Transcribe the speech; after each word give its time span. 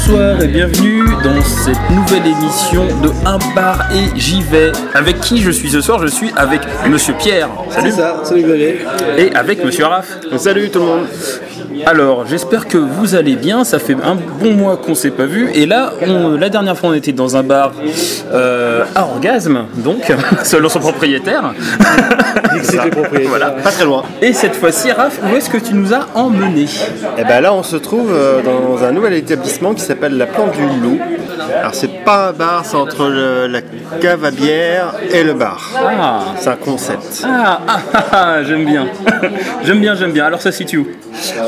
Bonsoir 0.00 0.40
et 0.40 0.46
bienvenue 0.46 1.02
dans 1.24 1.42
cette 1.42 1.90
nouvelle 1.90 2.24
émission 2.24 2.84
de 3.02 3.08
Un 3.26 3.38
bar 3.52 3.90
et 3.92 4.16
j'y 4.16 4.42
vais. 4.42 4.70
Avec 4.94 5.18
qui 5.18 5.42
je 5.42 5.50
suis 5.50 5.70
ce 5.70 5.80
soir? 5.80 5.98
Je 5.98 6.06
suis 6.06 6.30
avec 6.36 6.60
Monsieur 6.88 7.14
Pierre. 7.14 7.48
Salut 7.68 7.90
ça, 7.90 8.20
salut 8.22 8.44
Xavier. 8.44 8.78
Et 9.18 9.34
avec 9.34 9.64
Monsieur 9.64 9.86
Araf. 9.86 10.20
Salut 10.36 10.70
tout 10.70 10.78
le 10.78 10.84
monde. 10.84 11.06
Alors, 11.86 12.26
j'espère 12.26 12.66
que 12.66 12.78
vous 12.78 13.14
allez 13.14 13.36
bien. 13.36 13.64
Ça 13.64 13.78
fait 13.78 13.94
un 14.02 14.16
bon 14.40 14.52
mois 14.52 14.76
qu'on 14.76 14.94
s'est 14.94 15.10
pas 15.10 15.24
vu. 15.26 15.50
Et 15.54 15.66
là, 15.66 15.92
on- 16.06 16.36
la 16.36 16.48
dernière 16.48 16.76
fois, 16.76 16.90
on 16.90 16.94
était 16.94 17.12
dans 17.12 17.36
un 17.36 17.42
bar 17.42 17.72
euh, 18.32 18.84
à 18.94 19.02
orgasme, 19.04 19.64
donc, 19.76 20.12
selon 20.44 20.68
son 20.68 20.80
propriétaire. 20.80 21.52
C'est 22.62 22.82
les 22.84 22.90
propriétaires. 22.90 23.28
Voilà. 23.30 23.50
Pas 23.50 23.70
très 23.70 23.84
loin. 23.84 24.02
Et 24.22 24.32
cette 24.32 24.54
fois-ci, 24.56 24.90
Raph, 24.92 25.18
où 25.30 25.36
est-ce 25.36 25.50
que 25.50 25.58
tu 25.58 25.74
nous 25.74 25.92
as 25.94 26.06
emmenés? 26.14 26.66
Et 27.18 27.24
ben 27.24 27.40
là, 27.40 27.52
on 27.52 27.62
se 27.62 27.76
trouve 27.76 28.10
euh, 28.12 28.40
dans 28.42 28.84
un 28.84 28.92
nouvel 28.92 29.14
établissement 29.14 29.74
qui 29.74 29.82
s'appelle 29.82 30.16
la 30.16 30.26
Plante 30.26 30.52
du 30.52 30.62
Loup. 30.82 30.98
Alors, 31.56 31.74
c'est 31.74 32.04
pas 32.04 32.28
un 32.28 32.32
bar, 32.32 32.62
c'est 32.64 32.76
entre 32.76 33.08
le- 33.08 33.46
la 33.46 33.60
cave 34.00 34.24
à 34.24 34.30
bière 34.30 34.94
et 35.12 35.22
le 35.24 35.34
bar. 35.34 35.70
Ah, 35.76 36.20
C'est 36.38 36.50
un 36.50 36.56
concept. 36.56 37.22
ah, 37.24 37.60
ah, 37.66 37.80
ah, 37.94 38.04
ah, 38.12 38.42
j'aime 38.42 38.64
bien. 38.64 38.86
j'aime 39.64 39.80
bien, 39.80 39.94
j'aime 39.94 40.12
bien. 40.12 40.26
Alors, 40.26 40.40
ça 40.40 40.52
se 40.52 40.58
situe 40.58 40.78
où 40.78 40.86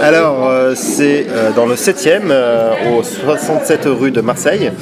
Alors, 0.03 0.49
euh, 0.49 0.75
c'est 0.75 1.27
euh, 1.31 1.51
dans 1.55 1.67
le 1.67 1.75
7e, 1.77 2.33
au 2.93 3.03
67 3.03 3.83
rue 3.87 4.11
de 4.11 4.21
Marseille. 4.21 4.73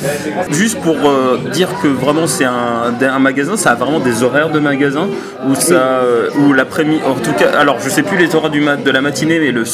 Juste 0.50 0.78
pour 0.80 0.96
euh, 1.08 1.38
dire 1.52 1.68
que 1.82 1.88
vraiment 1.88 2.26
c'est 2.26 2.44
un, 2.44 2.94
un 3.00 3.18
magasin, 3.18 3.56
ça 3.56 3.72
a 3.72 3.74
vraiment 3.74 4.00
des 4.00 4.22
horaires 4.22 4.50
de 4.50 4.58
magasin 4.60 5.08
où 5.48 5.54
ça, 5.54 5.74
euh, 5.74 6.30
où 6.40 6.52
l'après-midi, 6.52 7.00
en 7.06 7.14
tout 7.14 7.32
cas, 7.32 7.50
alors 7.58 7.78
je 7.84 7.88
sais 7.90 8.02
plus 8.02 8.16
les 8.16 8.34
horaires 8.34 8.50
du 8.50 8.60
mat, 8.60 8.76
de 8.82 8.90
la 8.90 9.00
matinée, 9.00 9.38
mais 9.40 9.50
le- 9.52 9.64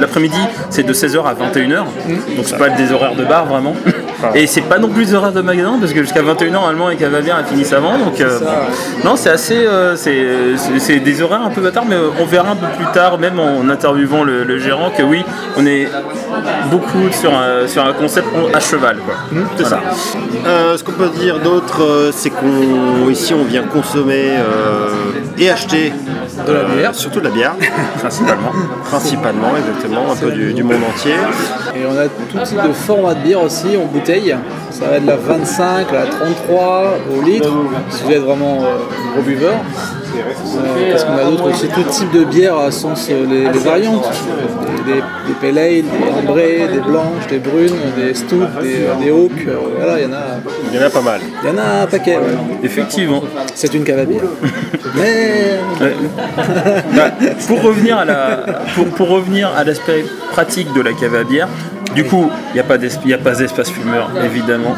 l'après-midi 0.00 0.38
c'est 0.70 0.82
de 0.84 0.92
16h 0.92 1.24
à 1.26 1.34
21h, 1.34 1.84
donc 2.36 2.44
c'est 2.44 2.58
pas 2.58 2.70
des 2.70 2.92
horaires 2.92 3.14
de 3.14 3.24
bar 3.24 3.46
vraiment. 3.46 3.74
Et 4.34 4.46
c'est 4.46 4.62
pas 4.62 4.78
non 4.78 4.88
plus 4.88 5.06
des 5.06 5.14
horaires 5.14 5.32
de 5.32 5.40
magasin 5.40 5.76
parce 5.78 5.92
que 5.92 6.00
jusqu'à 6.02 6.22
21h 6.22 6.50
normalement 6.50 6.88
les 6.88 6.96
caves 6.96 7.14
à 7.14 7.20
bière 7.20 7.36
elles 7.38 7.46
finissent 7.46 7.72
avant, 7.72 7.98
donc 7.98 8.20
euh, 8.20 8.38
non 9.04 9.16
c'est 9.16 9.30
assez, 9.30 9.56
euh, 9.56 9.96
c'est, 9.96 10.98
des 11.00 11.22
horaires 11.22 11.42
un 11.42 11.50
peu 11.50 11.60
bâtards, 11.60 11.84
mais 11.86 11.96
on 12.20 12.24
verra 12.24 12.52
un 12.52 12.56
peu 12.56 12.66
plus 12.76 12.86
tard, 12.92 13.18
même 13.18 13.38
en 13.38 13.68
interviewant 13.68 14.24
le, 14.24 14.44
le 14.44 14.58
gérant, 14.58 14.90
que 14.90 15.02
oui, 15.02 15.24
on 15.56 15.66
est 15.66 15.88
beaucoup 16.70 17.10
sur 17.12 17.34
un, 17.34 17.66
sur 17.66 17.84
un 17.84 17.92
concept 17.92 18.28
à 18.52 18.60
cheval 18.60 18.98
quoi. 18.98 19.14
C'est 19.56 19.66
ça. 19.66 19.80
Euh, 20.46 20.76
ce 20.76 20.84
qu'on 20.84 20.92
peut 20.92 21.10
dire 21.10 21.38
d'autre, 21.40 22.10
c'est 22.12 22.30
qu'on 22.30 23.08
ici 23.10 23.34
on 23.34 23.44
vient 23.44 23.62
consommer 23.62 24.32
et 25.38 25.50
acheter 25.50 25.92
De 26.46 26.52
la 26.52 26.58
euh, 26.60 26.76
bière. 26.76 26.94
surtout 26.94 27.20
de 27.20 27.24
la 27.24 27.30
bière, 27.30 27.54
principalement. 27.98 28.52
principalement, 28.84 29.56
exactement, 29.56 30.12
un 30.12 30.16
peu 30.16 30.30
du, 30.30 30.52
du 30.52 30.62
monde 30.62 30.82
entier. 30.94 31.14
Et 31.74 31.86
on 31.86 31.98
a 31.98 32.04
tout 32.08 32.38
type 32.46 32.62
de 32.62 32.72
format 32.72 33.14
de 33.14 33.20
bière 33.20 33.42
aussi 33.42 33.76
en 33.76 33.86
bouteille. 33.86 34.36
Ça 34.70 34.86
va 34.86 35.00
de 35.00 35.06
la 35.06 35.16
25 35.16 35.88
à 35.90 35.92
la 35.92 36.06
33 36.06 36.94
au 37.16 37.22
litre, 37.22 37.50
si 37.90 38.02
vous 38.04 38.10
êtes 38.10 38.22
vraiment 38.22 38.58
euh, 38.62 38.76
gros 39.14 39.22
buveur. 39.22 39.54
Euh, 39.54 40.90
parce 40.90 41.04
qu'on 41.04 41.16
a 41.16 41.24
d'autres 41.24 41.50
aussi 41.50 41.68
tout 41.68 41.82
type 41.84 42.10
de 42.12 42.24
bière 42.24 42.56
à 42.56 42.70
sens 42.70 43.08
euh, 43.10 43.26
les, 43.26 43.50
les 43.50 43.58
variantes. 43.58 44.10
Des, 44.84 44.92
des, 44.92 44.98
des 45.00 45.04
pale 45.44 45.58
ale, 45.58 45.82
des 45.82 46.10
ambrées, 46.28 46.68
des 46.72 46.80
blanches, 46.80 47.26
des 47.28 47.38
brunes, 47.38 47.80
des 47.96 48.14
stouts, 48.14 48.46
des, 48.62 49.04
des 49.04 49.10
oak. 49.10 49.30
euh, 49.46 49.56
voilà, 49.76 49.98
il 50.00 50.04
y 50.04 50.06
en 50.06 50.12
a, 50.12 50.24
Il 50.72 50.78
y 50.78 50.82
en 50.82 50.86
a 50.86 50.90
pas 50.90 51.02
mal. 51.02 51.20
il 51.42 51.48
y 51.48 51.52
en 51.52 51.58
a 51.58 51.82
un 51.82 51.86
paquet. 51.86 52.16
ouais. 52.16 52.22
Effectivement. 52.62 53.22
C'est 53.54 53.74
une 53.74 53.84
cave 53.84 53.98
à 54.00 54.04
bière. 54.04 54.22
Mais. 54.96 55.58
Bah, 56.96 57.10
pour 57.46 57.62
revenir 57.62 57.98
à 57.98 58.04
la, 58.04 58.36
pour, 58.74 58.86
pour 58.86 59.08
revenir 59.08 59.50
à 59.54 59.64
l'aspect 59.64 60.04
pratique 60.32 60.72
de 60.72 60.80
la 60.80 60.92
cave 60.92 61.14
à 61.14 61.24
bière, 61.24 61.48
du 61.94 62.04
coup, 62.04 62.30
il 62.50 62.54
n'y 62.54 62.60
a 62.60 62.64
pas 62.64 62.78
d'espace 63.34 63.70
fumeur, 63.70 64.10
évidemment. 64.24 64.74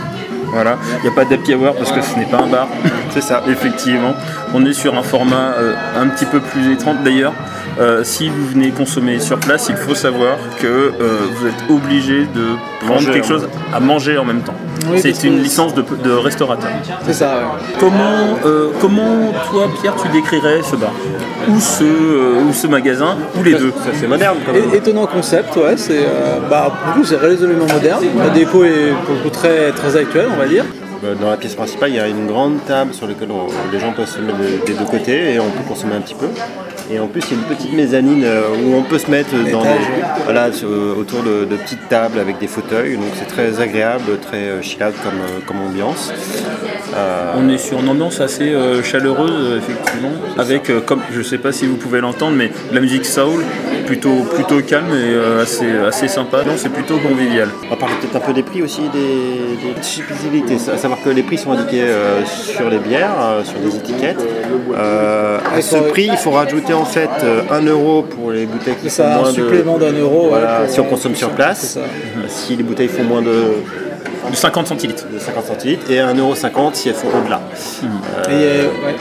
Voilà, 0.52 0.78
il 0.98 1.02
n'y 1.02 1.08
a 1.08 1.12
pas 1.12 1.24
d'happy 1.24 1.54
hour 1.54 1.74
parce 1.74 1.92
que 1.92 2.00
ce 2.00 2.18
n'est 2.18 2.26
pas 2.26 2.38
un 2.38 2.46
bar. 2.46 2.68
C'est 3.10 3.20
ça. 3.20 3.42
Effectivement, 3.48 4.14
on 4.54 4.64
est 4.64 4.72
sur 4.72 4.96
un 4.96 5.02
format 5.02 5.54
euh, 5.58 5.74
un 5.96 6.08
petit 6.08 6.26
peu 6.26 6.40
plus 6.40 6.72
étrange 6.72 6.96
d'ailleurs. 7.04 7.32
euh, 7.78 8.04
si 8.04 8.28
vous 8.28 8.46
venez 8.46 8.70
consommer 8.70 9.18
sur 9.18 9.38
place, 9.38 9.68
il 9.68 9.76
faut 9.76 9.94
savoir 9.94 10.36
que 10.60 10.66
euh, 10.66 11.18
vous 11.34 11.46
êtes 11.46 11.70
obligé 11.70 12.26
de 12.26 12.56
prendre 12.80 13.00
Manger 13.02 13.12
quelque 13.12 13.24
en 13.24 13.28
chose 13.28 13.48
à 13.74 13.80
manger 13.80 14.16
en 14.18 14.24
même 14.24 14.42
temps. 14.42 14.54
Oui, 14.90 14.98
C'est 15.00 15.24
une 15.24 15.42
licence 15.42 15.74
de, 15.74 15.82
de 16.04 16.12
restaurateur. 16.12 16.70
c'est 17.06 17.12
ça. 17.12 17.26
ouais. 17.38 17.76
Comment, 17.80 18.38
euh, 18.44 18.70
comment 18.80 19.32
toi, 19.50 19.68
Pierre, 19.80 19.94
tu 20.00 20.08
décrirais 20.08 20.60
ce 20.62 20.76
bar 20.76 20.92
Ou 21.48 21.58
ce, 21.60 21.82
euh, 21.84 22.42
ou 22.48 22.52
ce 22.52 22.66
magasin 22.66 23.16
Ou 23.38 23.42
les 23.42 23.54
deux 23.54 23.70
Ça, 23.70 23.90
c'est 23.98 24.06
moderne 24.06 24.36
quand 24.44 24.52
même. 24.52 24.62
É- 24.72 24.76
Étonnant 24.76 25.06
concept, 25.06 25.56
ouais, 25.56 25.76
c'est 25.76 25.98
euh, 26.00 26.38
bah, 26.50 26.70
pour 26.84 26.94
le 26.94 27.00
coup, 27.00 27.04
c'est 27.06 27.16
résolument 27.16 27.66
moderne. 27.66 28.04
La 28.18 28.28
déco 28.30 28.64
est 28.64 28.92
pour 29.04 29.14
le 29.14 29.20
coup 29.22 29.30
très, 29.30 29.70
très 29.72 29.96
actuelle, 29.96 30.28
on 30.32 30.38
va 30.38 30.46
dire. 30.46 30.64
Euh, 31.04 31.14
Dans 31.20 31.30
la 31.30 31.36
pièce 31.36 31.54
principale, 31.54 31.90
il 31.90 31.96
y 31.96 32.00
a 32.00 32.08
une 32.08 32.26
grande 32.26 32.64
table 32.66 32.94
sur 32.94 33.06
laquelle 33.06 33.28
on- 33.30 33.48
les 33.72 33.78
gens 33.78 33.92
peuvent 33.92 34.08
se 34.08 34.18
mettre 34.20 34.38
de- 34.38 34.64
des 34.66 34.72
deux 34.72 34.84
côtés 34.90 35.34
et 35.34 35.40
on 35.40 35.44
peut 35.50 35.64
consommer 35.68 35.94
un 35.96 36.00
petit 36.00 36.14
peu. 36.14 36.26
Et 36.90 37.00
en 37.00 37.08
plus, 37.08 37.20
il 37.30 37.32
y 37.32 37.34
a 37.34 37.42
une 37.42 37.56
petite 37.56 37.72
mezzanine 37.72 38.22
euh, 38.24 38.42
où 38.64 38.74
on 38.76 38.82
peut 38.82 38.98
se 38.98 39.10
mettre 39.10 39.30
dans 39.50 39.62
des- 39.62 39.68
voilà, 40.24 40.52
sur- 40.52 40.68
autour 40.96 41.22
de, 41.24 41.44
de 41.44 41.56
petites 41.56 41.88
tables 41.88 42.18
avec 42.20 42.38
des 42.38 42.46
fauteuils. 42.46 42.94
Donc 42.94 43.06
c'est 43.18 43.26
très 43.26 43.60
agréable, 43.60 44.04
très 44.22 44.36
euh, 44.36 44.62
chill 44.62 44.82
out 44.84 44.94
comme, 45.02 45.14
euh, 45.20 45.40
comme 45.46 45.60
ambiance. 45.60 46.12
Euh, 46.94 47.32
On 47.36 47.48
est 47.48 47.58
sur 47.58 47.80
une 47.80 47.88
ambiance 47.88 48.20
assez 48.20 48.50
euh, 48.50 48.82
chaleureuse, 48.84 49.32
euh, 49.32 49.58
effectivement, 49.58 50.12
avec, 50.38 50.70
euh, 50.70 50.80
comme 50.80 51.00
je 51.12 51.22
sais 51.22 51.38
pas 51.38 51.50
si 51.50 51.66
vous 51.66 51.76
pouvez 51.76 52.00
l'entendre, 52.00 52.36
mais 52.36 52.48
de 52.70 52.74
la 52.74 52.80
musique 52.80 53.04
soul, 53.04 53.42
plutôt, 53.86 54.22
plutôt 54.34 54.60
calme 54.60 54.88
et 54.90 55.14
euh, 55.14 55.42
assez, 55.42 55.70
assez 55.86 56.08
sympa. 56.08 56.38
Non, 56.44 56.52
c'est 56.56 56.68
plutôt 56.68 56.98
convivial. 56.98 57.48
On 57.66 57.70
va 57.70 57.76
parler 57.76 57.94
peut-être 58.00 58.16
un 58.16 58.20
peu 58.20 58.32
des 58.32 58.42
prix 58.42 58.62
aussi, 58.62 58.82
des, 58.92 58.98
des 59.74 59.82
subtilités. 59.82 60.56
À 60.72 60.76
savoir 60.76 61.00
que 61.02 61.08
les 61.10 61.22
prix 61.22 61.38
sont 61.38 61.52
indiqués 61.52 61.82
euh, 61.84 62.24
sur 62.26 62.68
les 62.68 62.78
bières, 62.78 63.10
euh, 63.20 63.44
sur 63.44 63.58
des 63.60 63.76
étiquettes. 63.76 64.24
Euh, 64.76 65.38
à 65.56 65.62
ce 65.62 65.76
prix, 65.76 66.08
il 66.10 66.16
faut 66.18 66.32
rajouter 66.32 66.72
en 66.74 66.84
fait 66.84 67.08
1 67.50 67.62
euro 67.66 68.02
pour 68.02 68.30
les 68.32 68.46
bouteilles 68.46 68.74
qui 68.82 68.90
C'est 68.90 69.02
font 69.02 69.08
un 69.08 69.18
moins 69.20 69.28
de... 69.30 69.34
supplément 69.34 69.78
d'un 69.78 69.92
euro. 69.92 70.24
ouais, 70.24 70.28
Voilà, 70.30 70.60
pour- 70.60 70.70
si 70.74 70.80
on 70.80 70.84
consomme 70.84 71.14
sur 71.14 71.30
place. 71.30 71.78
Si 72.28 72.56
les 72.56 72.62
bouteilles 72.62 72.88
font 72.88 73.04
moins 73.04 73.22
de, 73.22 73.32
De 74.30 74.34
50 74.36 74.66
centilitres. 74.66 75.06
de 75.12 75.18
50 75.18 75.44
centilitres 75.46 75.90
et 75.90 75.96
1,50€ 75.98 76.74
si 76.74 76.88
elles 76.88 76.94
font 76.94 77.08
au-delà. 77.08 77.40
Ouais. 78.24 78.94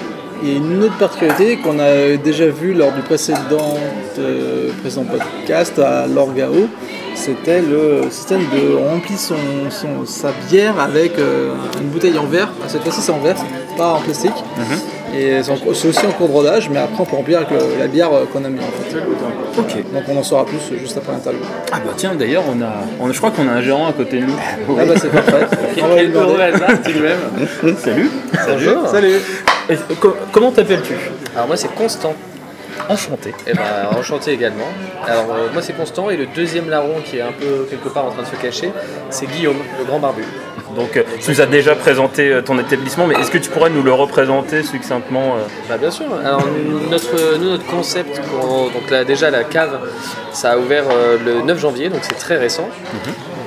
Il 0.43 0.49
y 0.49 0.53
a 0.53 0.57
une 0.57 0.83
autre 0.83 0.97
particularité 0.97 1.57
qu'on 1.57 1.79
a 1.79 2.17
déjà 2.17 2.47
vue 2.47 2.73
lors 2.73 2.91
du 2.91 3.01
précédent, 3.01 3.77
euh, 4.19 4.69
précédent 4.81 5.05
podcast 5.05 5.79
à 5.79 6.05
l'Orgao, 6.07 6.67
c'était 7.15 7.61
le 7.61 8.09
système 8.11 8.41
de 8.41 8.75
on 8.75 8.89
remplit 8.89 9.17
son, 9.17 9.35
son- 9.69 10.05
sa 10.05 10.31
bière 10.49 10.79
avec 10.79 11.17
euh, 11.17 11.53
une 11.81 11.87
bouteille 11.87 12.17
en 12.17 12.25
verre. 12.25 12.49
Cette 12.67 12.83
fois-ci 12.83 13.01
c'est 13.01 13.11
en 13.11 13.19
verre, 13.19 13.37
c'est 13.37 13.77
pas 13.77 13.93
en 13.93 13.99
plastique. 14.01 14.33
Et 15.17 15.41
c'est 15.41 15.87
aussi 15.87 16.05
en 16.05 16.11
cours 16.11 16.27
de 16.27 16.33
rodage, 16.33 16.69
mais 16.69 16.79
après 16.79 16.97
on 16.99 17.05
peut 17.05 17.15
remplir 17.15 17.37
avec 17.37 17.51
le- 17.51 17.79
la 17.79 17.87
bière 17.87 18.11
euh, 18.13 18.25
qu'on 18.31 18.43
a 18.43 18.49
mis 18.49 18.59
en 18.59 18.63
fait. 18.63 18.97
Ok. 19.57 19.83
Donc 19.93 20.03
on 20.09 20.17
en 20.17 20.23
saura 20.23 20.45
plus 20.45 20.59
juste 20.77 20.97
après 20.97 21.13
l'interview. 21.13 21.39
Ah 21.71 21.77
bah 21.83 21.93
tiens, 21.95 22.13
d'ailleurs, 22.13 22.43
on 22.49 22.61
a, 22.61 22.73
on, 22.99 23.11
je 23.11 23.17
crois 23.17 23.31
qu'on 23.31 23.47
a 23.47 23.51
un 23.51 23.61
gérant 23.61 23.87
à 23.87 23.93
côté 23.93 24.19
de 24.19 24.25
nous. 24.25 24.33
Ah 24.77 24.83
bah 24.85 24.93
c'est 25.01 25.09
parfait. 25.11 25.47
On 25.81 25.87
va 25.87 26.01
lui 26.03 26.09
demander. 26.09 26.33
Salut. 27.77 28.09
Bonjour. 28.47 28.87
Salut 28.89 29.21
Et, 29.69 29.75
co- 29.99 30.15
comment 30.31 30.51
t'appelles-tu 30.51 30.93
Alors 31.35 31.47
moi 31.47 31.57
c'est 31.57 31.73
Constant. 31.73 32.13
Enchanté. 32.89 33.33
Et 33.47 33.53
ben 33.53 33.61
enchanté 33.97 34.31
également. 34.31 34.67
Alors 35.07 35.27
euh, 35.33 35.47
moi 35.53 35.61
c'est 35.61 35.73
Constant 35.73 36.09
et 36.09 36.17
le 36.17 36.27
deuxième 36.27 36.69
larron 36.69 36.95
qui 37.03 37.17
est 37.17 37.21
un 37.21 37.31
peu 37.31 37.65
quelque 37.69 37.87
part 37.89 38.05
en 38.05 38.11
train 38.11 38.21
de 38.23 38.27
se 38.27 38.35
cacher, 38.35 38.71
c'est 39.09 39.25
Guillaume, 39.27 39.57
le 39.79 39.85
grand 39.85 39.99
barbu. 39.99 40.23
Donc, 40.75 40.97
euh, 40.97 41.03
tu 41.21 41.31
nous 41.31 41.39
as 41.41 41.45
déjà 41.45 41.73
présenté 41.73 42.29
euh, 42.29 42.41
ton 42.41 42.59
établissement, 42.59 43.07
mais 43.07 43.15
est-ce 43.15 43.31
que 43.31 43.37
tu 43.37 43.49
pourrais 43.49 43.69
nous 43.69 43.81
le 43.81 43.93
représenter 43.93 44.61
succinctement 44.61 45.35
Bah 45.69 45.77
bien 45.77 45.89
sûr. 45.89 46.05
Alors 46.23 46.45
notre, 46.91 47.37
nous, 47.37 47.51
notre 47.51 47.65
concept, 47.65 48.19
donc 48.41 48.91
là 48.91 49.05
déjà 49.05 49.31
la 49.31 49.45
cave, 49.45 49.79
ça 50.33 50.51
a 50.51 50.57
ouvert 50.57 50.83
le 51.25 51.41
9 51.43 51.57
janvier, 51.59 51.87
donc 51.89 52.01
c'est 52.03 52.17
très 52.17 52.35
récent. 52.37 52.67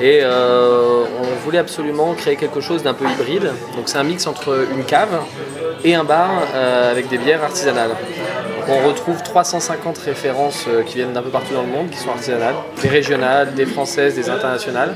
Et 0.00 0.20
euh, 0.22 1.02
on 1.20 1.44
voulait 1.44 1.58
absolument 1.58 2.14
créer 2.14 2.36
quelque 2.36 2.60
chose 2.60 2.82
d'un 2.82 2.94
peu 2.94 3.04
hybride. 3.04 3.50
Donc 3.76 3.84
c'est 3.86 3.98
un 3.98 4.04
mix 4.04 4.26
entre 4.26 4.66
une 4.74 4.84
cave 4.84 5.08
et 5.84 5.94
un 5.94 6.04
bar 6.04 6.30
euh, 6.54 6.90
avec 6.90 7.08
des 7.08 7.18
bières 7.18 7.42
artisanales. 7.42 7.90
On 8.68 8.86
retrouve 8.86 9.22
350 9.22 9.98
références 9.98 10.66
euh, 10.68 10.82
qui 10.82 10.96
viennent 10.96 11.12
d'un 11.12 11.22
peu 11.22 11.30
partout 11.30 11.54
dans 11.54 11.62
le 11.62 11.68
monde, 11.68 11.90
qui 11.90 11.98
sont 11.98 12.10
artisanales, 12.10 12.54
des 12.82 12.88
régionales, 12.88 13.54
des 13.54 13.66
françaises, 13.66 14.14
des 14.14 14.28
internationales. 14.28 14.94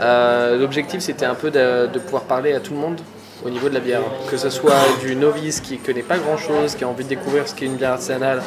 Euh, 0.00 0.58
L'objectif 0.58 1.00
c'était 1.00 1.24
un 1.24 1.34
peu 1.34 1.50
de, 1.50 1.98
pouvoir 1.98 2.24
parler 2.24 2.52
à 2.52 2.60
tout 2.60 2.74
le 2.74 2.80
monde 2.80 3.00
au 3.44 3.50
niveau 3.50 3.68
de 3.68 3.74
la 3.74 3.80
bière. 3.80 4.02
Que 4.30 4.36
ce 4.36 4.50
soit 4.50 4.74
du 5.00 5.16
novice 5.16 5.60
qui 5.60 5.78
connaît 5.78 6.02
pas 6.02 6.18
grand 6.18 6.36
chose, 6.36 6.74
qui 6.74 6.84
a 6.84 6.88
envie 6.88 7.04
de 7.04 7.08
découvrir 7.08 7.48
ce 7.48 7.54
qu'est 7.54 7.66
une 7.66 7.76
bière 7.76 7.92
artisanale 7.92 8.42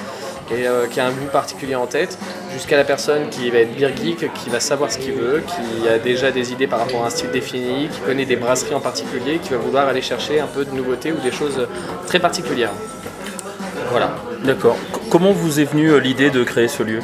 et 0.51 0.67
euh, 0.67 0.87
qui 0.87 0.99
a 0.99 1.05
un 1.05 1.11
goût 1.11 1.27
particulier 1.31 1.75
en 1.75 1.85
tête, 1.87 2.17
jusqu'à 2.53 2.77
la 2.77 2.83
personne 2.83 3.29
qui 3.29 3.49
va 3.51 3.59
être 3.59 3.75
beer 3.75 3.91
geek, 3.95 4.33
qui 4.33 4.49
va 4.49 4.59
savoir 4.59 4.91
ce 4.91 4.97
qu'il 4.97 5.13
veut, 5.13 5.41
qui 5.45 5.87
a 5.87 5.99
déjà 5.99 6.31
des 6.31 6.51
idées 6.51 6.67
par 6.67 6.79
rapport 6.79 7.03
à 7.03 7.07
un 7.07 7.09
style 7.09 7.29
défini, 7.31 7.87
qui 7.89 7.99
connaît 8.01 8.25
des 8.25 8.35
brasseries 8.35 8.73
en 8.75 8.79
particulier, 8.79 9.39
qui 9.43 9.49
va 9.51 9.57
vouloir 9.57 9.87
aller 9.87 10.01
chercher 10.01 10.39
un 10.39 10.47
peu 10.47 10.65
de 10.65 10.71
nouveautés 10.71 11.11
ou 11.11 11.17
des 11.23 11.31
choses 11.31 11.67
très 12.07 12.19
particulières. 12.19 12.71
Voilà. 13.91 14.15
D'accord. 14.43 14.75
C- 14.93 14.99
comment 15.09 15.31
vous 15.31 15.59
est 15.59 15.65
venue 15.65 15.91
euh, 15.91 15.99
l'idée 15.99 16.29
de 16.29 16.43
créer 16.43 16.67
ce 16.67 16.83
lieu? 16.83 16.99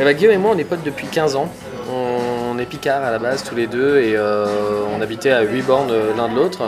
Eh 0.00 0.04
ben, 0.04 0.12
Guillaume 0.14 0.32
et 0.34 0.38
moi, 0.38 0.52
on 0.54 0.58
est 0.58 0.64
potes 0.64 0.82
depuis 0.84 1.06
15 1.06 1.36
ans. 1.36 1.50
On 1.92 2.58
est 2.58 2.66
picards 2.66 3.02
à 3.04 3.10
la 3.10 3.18
base, 3.18 3.42
tous 3.44 3.54
les 3.54 3.66
deux, 3.66 3.98
et 3.98 4.14
euh, 4.16 4.46
on 4.96 5.00
habitait 5.02 5.30
à 5.30 5.42
8 5.42 5.62
bornes 5.62 5.92
l'un 6.16 6.28
de 6.28 6.34
l'autre. 6.34 6.62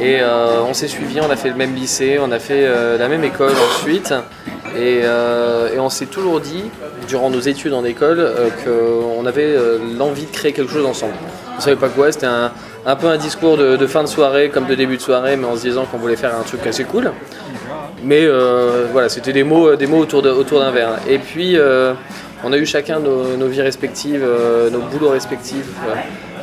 Et 0.00 0.18
euh, 0.20 0.60
on 0.68 0.74
s'est 0.74 0.88
suivis, 0.88 1.20
on 1.20 1.30
a 1.30 1.36
fait 1.36 1.48
le 1.48 1.54
même 1.54 1.74
lycée, 1.74 2.18
on 2.20 2.30
a 2.32 2.38
fait 2.38 2.68
la 2.98 3.08
même 3.08 3.22
école 3.24 3.52
ensuite. 3.70 4.12
Et, 4.76 5.02
euh, 5.04 5.74
et 5.74 5.78
on 5.78 5.88
s'est 5.88 6.06
toujours 6.06 6.40
dit, 6.40 6.64
durant 7.06 7.30
nos 7.30 7.40
études 7.40 7.74
en 7.74 7.84
école, 7.84 8.18
euh, 8.18 8.48
qu'on 8.64 9.24
avait 9.26 9.44
euh, 9.44 9.78
l'envie 9.98 10.26
de 10.26 10.30
créer 10.30 10.52
quelque 10.52 10.72
chose 10.72 10.86
ensemble. 10.86 11.14
On 11.56 11.60
savait 11.60 11.76
pas 11.76 11.88
quoi, 11.88 12.10
c'était 12.10 12.26
un, 12.26 12.96
peu 12.96 13.06
un 13.06 13.16
discours 13.16 13.56
de, 13.56 13.86
fin 13.86 14.02
de 14.02 14.08
soirée, 14.08 14.48
comme 14.48 14.66
de 14.66 14.74
début 14.74 14.96
de 14.96 15.02
soirée, 15.02 15.36
mais 15.36 15.46
en 15.46 15.56
se 15.56 15.62
disant 15.62 15.84
qu'on 15.84 15.98
voulait 15.98 16.16
faire 16.16 16.34
un 16.36 16.42
truc 16.42 16.66
assez 16.66 16.84
cool. 16.84 17.12
Mais 18.02 18.26
voilà, 18.92 19.08
c'était 19.08 19.32
des 19.32 19.44
mots, 19.44 19.70
autour 19.70 20.22
d'un 20.22 20.70
verre. 20.72 20.98
Et 21.08 21.18
puis, 21.18 21.56
on 22.42 22.52
a 22.52 22.56
eu 22.56 22.66
chacun 22.66 22.98
nos, 22.98 23.46
vies 23.46 23.62
respectives, 23.62 24.26
nos 24.72 24.80
boulots 24.80 25.10
respectifs, 25.10 25.68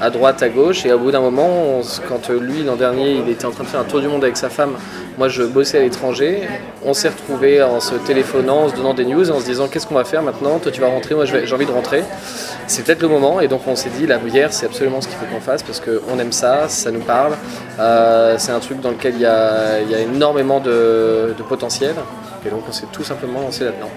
à 0.01 0.09
droite, 0.09 0.42
à 0.44 0.50
gauche. 0.50 0.86
Et 0.86 0.92
au 0.92 1.00
bout 1.00 1.12
d'un 1.12 1.21
moment, 1.21 1.48
on 1.48 1.81
quand 2.09 2.30
euh, 2.30 2.39
lui, 2.39 2.63
l'an 2.63 2.75
dernier, 2.75 3.12
il 3.12 3.30
était 3.30 3.45
en 3.45 3.51
train 3.51 3.63
de 3.63 3.69
faire 3.69 3.80
un 3.80 3.86
tour 3.86 4.01
du 4.01 4.07
monde 4.07 4.24
avec 4.24 4.38
sa 4.38 4.50
femme, 4.50 4.74
moi 5.18 5.30
je 5.30 5.44
bossais 5.44 5.77
à 5.77 5.81
l'étranger, 5.81 6.42
on 6.83 6.94
s'est 6.94 7.09
retrouvés 7.09 7.62
en 7.62 7.80
se 7.80 7.95
téléphonant, 7.95 8.63
en 8.63 8.69
se 8.69 8.75
donnant 8.75 8.94
des 8.94 9.06
news, 9.06 9.30
en 9.31 9.39
se 9.39 9.45
disant 9.45 9.68
qu'est-ce 9.68 9.88
qu'on 9.88 9.95
va 9.95 10.03
faire 10.03 10.24
maintenant? 10.24 10.59
Toi, 10.59 10.71
tu 10.71 10.81
vas 10.81 10.88
rentrer, 10.88 11.15
moi 11.15 11.25
j'ai 11.25 11.53
envie 11.53 11.65
de 11.65 11.71
rentrer. 11.71 12.03
C'est 12.68 12.83
peut-être 12.83 13.01
le 13.01 13.09
moment. 13.09 13.42
Et 13.42 13.48
donc, 13.48 13.62
on 13.68 13.75
s'est 13.75 13.89
dit, 13.89 14.07
la 14.07 14.18
bière, 14.18 14.53
c'est 14.53 14.65
absolument 14.65 15.01
ce 15.01 15.07
qu'il 15.07 15.18
faut 15.18 15.25
qu'on 15.25 15.42
fasse 15.42 15.62
parce 15.62 15.81
qu'on 15.81 16.18
aime 16.19 16.31
ça, 16.31 16.69
ça 16.69 16.89
nous 16.89 17.01
parle. 17.01 17.33
Euh, 17.80 18.36
c'est 18.38 18.51
un 18.53 18.59
truc 18.59 18.80
dans 18.80 18.92
lequel 18.92 19.15
il 19.15 19.21
y 19.21 19.25
a, 19.25 19.81
il 19.81 19.92
y 19.92 19.95
a 19.95 20.00
énormément 20.00 20.59
de, 20.59 21.33
de 21.38 21.44
potentiel. 21.44 21.95
Et 22.45 22.50
donc, 22.50 22.63
on 22.68 22.71
s'est 22.71 22.88
tout 22.92 23.03
simplement 23.03 23.42
lancé 23.42 23.65
là-dedans. 23.65 23.89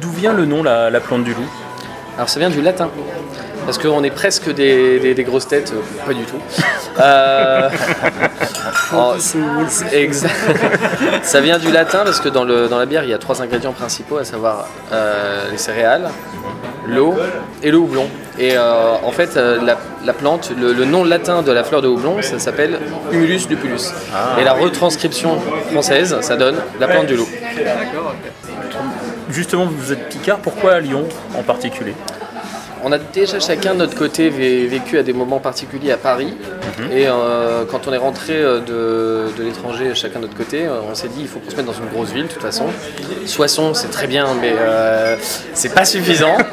D'où 0.00 0.10
vient 0.10 0.32
le 0.32 0.44
nom 0.44 0.62
la, 0.62 0.88
la 0.88 1.00
plante 1.00 1.24
du 1.24 1.34
loup? 1.34 1.50
Alors 2.16 2.28
ça 2.28 2.40
vient 2.40 2.50
du 2.50 2.62
latin. 2.62 2.90
Parce 3.68 3.76
qu'on 3.76 4.02
est 4.02 4.10
presque 4.10 4.50
des, 4.54 4.98
des- 4.98 5.12
des 5.12 5.24
grosses 5.24 5.46
têtes, 5.46 5.74
euh, 5.76 6.06
pas 6.06 6.14
du 6.14 6.24
tout. 6.24 6.38
Euh, 7.00 7.68
oh, 8.96 9.12
ça 11.22 11.40
vient 11.42 11.58
du 11.58 11.70
latin 11.70 12.00
parce 12.02 12.18
que 12.18 12.30
dans, 12.30 12.44
le, 12.44 12.68
dans 12.68 12.78
la 12.78 12.86
bière, 12.86 13.04
il 13.04 13.10
y 13.10 13.12
a 13.12 13.18
trois 13.18 13.42
ingrédients 13.42 13.74
principaux, 13.74 14.16
à 14.16 14.24
savoir 14.24 14.68
euh, 14.90 15.50
les 15.50 15.58
céréales, 15.58 16.08
l'eau 16.86 17.14
et 17.62 17.70
le 17.70 17.76
houblon. 17.76 18.06
Et 18.38 18.56
euh, 18.56 18.94
en 19.04 19.12
fait, 19.12 19.36
euh, 19.36 19.60
la, 19.62 19.76
la 20.02 20.14
plante, 20.14 20.50
le, 20.58 20.72
le 20.72 20.86
nom 20.86 21.04
latin 21.04 21.42
de 21.42 21.52
la 21.52 21.62
fleur 21.62 21.82
de 21.82 21.88
houblon, 21.88 22.22
ça 22.22 22.38
s'appelle 22.38 22.78
Humulus 23.12 23.48
lupulus. 23.50 23.92
Et 24.40 24.44
la 24.44 24.54
retranscription 24.54 25.38
française, 25.72 26.16
ça 26.22 26.36
donne 26.36 26.56
la 26.80 26.88
plante 26.88 27.04
du 27.04 27.16
loup. 27.16 27.28
Justement, 29.28 29.66
vous 29.70 29.92
êtes 29.92 30.08
Picard, 30.08 30.38
pourquoi 30.38 30.76
à 30.76 30.80
Lyon 30.80 31.04
en 31.36 31.42
particulier? 31.42 31.92
On 32.84 32.92
a 32.92 32.98
déjà 32.98 33.40
chacun 33.40 33.74
de 33.74 33.78
notre 33.80 33.96
côté 33.96 34.30
vé- 34.30 34.66
vécu 34.68 34.98
à 34.98 35.02
des 35.02 35.12
moments 35.12 35.40
particuliers 35.40 35.92
à 35.92 35.96
Paris. 35.96 36.34
Et 36.92 37.06
euh, 37.08 37.64
quand 37.68 37.88
on 37.88 37.92
est 37.92 37.96
rentré 37.98 38.34
euh, 38.34 38.60
de, 38.60 39.36
de 39.36 39.42
l'étranger, 39.42 39.90
chacun 39.94 40.20
de 40.20 40.24
notre 40.26 40.36
côté, 40.36 40.64
euh, 40.64 40.78
on 40.88 40.94
s'est 40.94 41.08
dit 41.08 41.22
il 41.22 41.28
faut 41.28 41.40
qu'on 41.40 41.50
se 41.50 41.56
mette 41.56 41.66
dans 41.66 41.72
une 41.72 41.88
grosse 41.92 42.10
ville 42.12 42.28
de 42.28 42.32
toute 42.32 42.42
façon. 42.42 42.66
Soissons, 43.26 43.74
c'est 43.74 43.88
très 43.90 44.06
bien, 44.06 44.28
mais 44.40 44.52
euh, 44.56 45.16
c'est 45.54 45.74
pas 45.74 45.84
suffisant. 45.84 46.36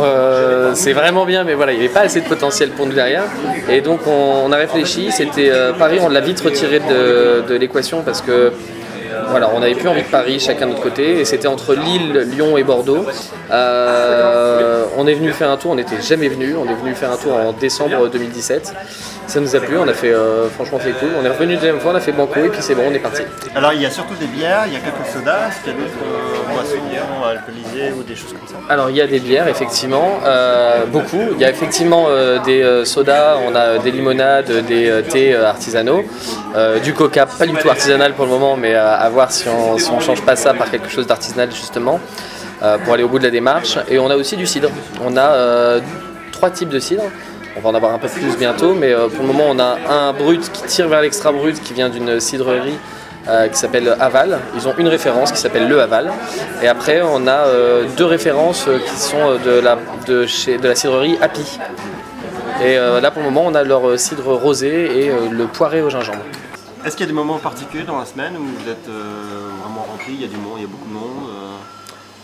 Euh, 0.00 0.72
c'est 0.74 0.92
vraiment 0.94 1.24
bien, 1.26 1.44
mais 1.44 1.54
voilà, 1.54 1.72
il 1.72 1.78
n'y 1.78 1.84
avait 1.84 1.92
pas 1.92 2.00
assez 2.00 2.20
de 2.20 2.26
potentiel 2.26 2.70
pour 2.70 2.86
nous 2.86 2.92
derrière. 2.94 3.24
Et 3.68 3.80
donc 3.82 4.00
on, 4.06 4.44
on 4.46 4.52
a 4.52 4.56
réfléchi. 4.56 5.12
C'était 5.12 5.50
euh, 5.50 5.72
Paris, 5.74 5.98
on 6.00 6.08
l'a 6.08 6.20
vite 6.20 6.40
retiré 6.40 6.80
de, 6.80 7.42
de 7.46 7.54
l'équation 7.56 8.02
parce 8.02 8.22
que 8.22 8.52
voilà, 9.32 9.50
on 9.52 9.60
n'avait 9.60 9.74
plus 9.74 9.88
envie 9.88 10.02
de 10.02 10.08
Paris, 10.08 10.38
chacun 10.38 10.66
de 10.66 10.72
notre 10.72 10.82
côté, 10.82 11.20
et 11.20 11.24
c'était 11.24 11.48
entre 11.48 11.74
Lille, 11.74 12.28
Lyon 12.30 12.56
et 12.56 12.62
Bordeaux. 12.62 13.04
Euh, 13.50 14.84
on 14.96 15.06
est 15.06 15.14
venu 15.14 15.32
faire 15.32 15.50
un 15.50 15.56
tour, 15.56 15.72
on 15.72 15.74
n'était 15.74 16.00
jamais 16.00 16.28
venu, 16.28 16.54
on 16.54 16.68
est 16.68 16.74
venu 16.74 16.94
faire 16.94 17.10
un 17.10 17.16
tour 17.16 17.34
en 17.34 17.52
décembre 17.52 18.08
2017. 18.08 18.74
Ça 19.26 19.40
nous 19.40 19.54
a 19.56 19.60
plu, 19.60 19.78
on 19.78 19.88
a 19.88 19.94
fait, 19.94 20.12
euh, 20.12 20.48
franchement, 20.50 20.78
c'est 20.82 20.92
cool. 20.92 21.10
On 21.20 21.24
est 21.24 21.28
revenu 21.28 21.54
une 21.54 21.58
deuxième 21.60 21.80
fois, 21.80 21.92
on 21.92 21.94
a 21.94 22.00
fait 22.00 22.12
banco, 22.12 22.40
et 22.40 22.48
puis 22.48 22.60
c'est 22.60 22.74
bon, 22.74 22.82
on 22.90 22.92
est 22.92 22.98
parti. 22.98 23.22
Alors 23.54 23.72
il 23.72 23.80
y 23.80 23.86
a 23.86 23.90
surtout 23.90 24.14
des 24.14 24.26
bières, 24.26 24.64
il 24.66 24.74
y 24.74 24.76
a 24.76 24.80
quelques 24.80 25.06
sodas, 25.12 25.48
est-ce 25.48 25.64
qu'il 25.64 25.72
y 25.72 25.76
a 25.76 25.78
d'autres 25.78 25.92
euh, 26.04 26.52
boissons 26.52 27.30
alcoolisées 27.30 27.92
ou 27.98 28.02
des 28.02 28.16
choses 28.16 28.32
comme 28.32 28.46
ça? 28.46 28.56
Alors 28.68 28.90
il 28.90 28.96
y 28.96 29.00
a 29.00 29.06
des 29.06 29.20
bières 29.20 29.48
effectivement, 29.48 30.20
euh, 30.26 30.84
beaucoup. 30.86 31.22
Il 31.32 31.38
y 31.40 31.44
a 31.44 31.50
effectivement 31.50 32.08
des 32.44 32.82
sodas, 32.84 33.38
on 33.46 33.54
a 33.54 33.78
des 33.78 33.90
limonades, 33.90 34.50
des 34.66 35.02
thés 35.08 35.34
artisanaux, 35.34 36.02
du 36.82 36.92
coca, 36.92 37.26
pas 37.26 37.46
du 37.46 37.54
tout 37.54 37.70
artisanal 37.70 38.14
pour 38.14 38.24
le 38.24 38.30
moment, 38.30 38.56
mais 38.56 38.74
à 38.74 39.08
voir 39.08 39.21
si 39.30 39.48
on, 39.48 39.74
on 39.74 40.00
change 40.00 40.22
pas 40.22 40.36
ça 40.36 40.54
par 40.54 40.70
quelque 40.70 40.88
chose 40.88 41.06
d'artisanal 41.06 41.50
justement, 41.52 42.00
euh, 42.62 42.78
pour 42.78 42.94
aller 42.94 43.02
au 43.02 43.08
bout 43.08 43.18
de 43.18 43.24
la 43.24 43.30
démarche. 43.30 43.78
Et 43.88 43.98
on 43.98 44.08
a 44.10 44.16
aussi 44.16 44.36
du 44.36 44.46
cidre. 44.46 44.70
On 45.04 45.16
a 45.16 45.32
euh, 45.32 45.80
trois 46.30 46.50
types 46.50 46.68
de 46.68 46.78
cidre. 46.78 47.02
On 47.56 47.60
va 47.60 47.70
en 47.70 47.74
avoir 47.74 47.92
un 47.92 47.98
peu 47.98 48.08
plus 48.08 48.36
bientôt, 48.36 48.74
mais 48.74 48.92
euh, 48.92 49.08
pour 49.08 49.26
le 49.26 49.32
moment 49.32 49.44
on 49.48 49.58
a 49.58 49.76
un 49.90 50.12
brut 50.12 50.50
qui 50.52 50.62
tire 50.62 50.88
vers 50.88 51.02
l'extra 51.02 51.32
brut 51.32 51.60
qui 51.60 51.74
vient 51.74 51.88
d'une 51.88 52.20
cidrerie 52.20 52.78
qui 53.52 53.56
s'appelle 53.56 53.96
Aval. 54.00 54.40
Ils 54.56 54.66
ont 54.66 54.74
une 54.76 54.88
référence 54.88 55.30
qui 55.30 55.38
s'appelle 55.38 55.68
Le 55.68 55.80
Aval. 55.80 56.10
Et 56.60 56.66
après, 56.66 57.02
on 57.02 57.28
a 57.28 57.44
deux 57.96 58.04
références 58.04 58.66
qui 58.84 58.96
sont 58.96 59.36
de 59.44 59.60
la, 59.60 59.78
de 60.08 60.26
chez, 60.26 60.58
de 60.58 60.66
la 60.66 60.74
cidrerie 60.74 61.16
Happy. 61.20 61.60
Et 62.64 62.74
là, 62.74 63.12
pour 63.12 63.22
le 63.22 63.30
moment, 63.30 63.44
on 63.46 63.54
a 63.54 63.62
leur 63.62 63.96
cidre 63.96 64.32
rosé 64.32 65.04
et 65.04 65.12
le 65.30 65.44
poiré 65.44 65.82
au 65.82 65.88
gingembre. 65.88 66.24
Est-ce 66.84 66.96
qu'il 66.96 67.06
y 67.06 67.08
a 67.08 67.12
des 67.12 67.16
moments 67.16 67.38
particuliers 67.38 67.84
dans 67.84 67.98
la 67.98 68.04
semaine 68.04 68.36
où 68.36 68.44
vous 68.44 68.68
êtes 68.68 68.88
euh, 68.88 69.50
vraiment 69.62 69.86
rempli, 69.88 70.14
il 70.14 70.20
y 70.20 70.24
a 70.24 70.26
du 70.26 70.36
monde, 70.36 70.54
il 70.56 70.62
y 70.62 70.64
a 70.64 70.68
beaucoup 70.68 70.88
de 70.88 70.94
monde 70.94 71.28
euh, 71.30 71.54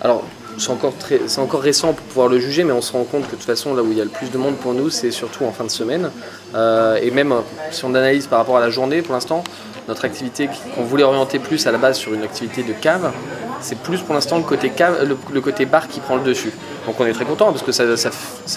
Alors, 0.00 0.24
c'est 0.56 0.70
encore, 0.70 0.94
très, 0.98 1.20
récent 1.60 1.92
pour 1.92 2.04
pouvoir 2.06 2.26
le 2.26 2.40
juger, 2.40 2.64
mais 2.64 2.72
on 2.72 2.82
se 2.82 2.92
rend 2.92 3.04
compte 3.04 3.26
que 3.26 3.32
de 3.32 3.36
toute 3.36 3.44
façon, 3.44 3.72
là 3.72 3.84
où 3.84 3.92
il 3.92 3.98
y 3.98 4.00
a 4.00 4.04
le 4.04 4.10
plus 4.10 4.32
de 4.32 4.38
monde 4.38 4.56
pour 4.56 4.74
nous, 4.74 4.90
c'est 4.90 5.12
surtout 5.12 5.44
en 5.44 5.52
fin 5.52 5.62
de 5.62 5.70
semaine. 5.70 6.10
Euh, 6.56 6.98
et 7.00 7.12
même 7.12 7.32
si 7.70 7.84
on 7.84 7.94
analyse 7.94 8.26
par 8.26 8.40
rapport 8.40 8.56
à 8.56 8.60
la 8.60 8.70
journée, 8.70 9.00
pour 9.00 9.14
l'instant, 9.14 9.44
notre 9.86 10.04
activité 10.04 10.50
qu'on 10.74 10.82
voulait 10.82 11.04
orienter 11.04 11.38
plus 11.38 11.64
à 11.68 11.70
la 11.70 11.78
base 11.78 11.96
sur 11.96 12.12
une 12.12 12.24
activité 12.24 12.64
de 12.64 12.72
cave, 12.72 13.12
c'est 13.60 13.78
plus 13.78 14.00
pour 14.00 14.14
l'instant 14.14 14.38
le 14.38 14.44
côté 14.44 14.70
cave, 14.70 15.08
le 15.32 15.40
côté 15.40 15.66
bar 15.66 15.86
qui 15.86 16.00
prend 16.00 16.16
le 16.16 16.24
dessus. 16.24 16.52
Donc 16.88 16.98
on 17.00 17.04
est 17.04 17.12
très 17.12 17.26
content 17.26 17.52
parce 17.52 17.62
que 17.62 17.70
ça, 17.70 17.84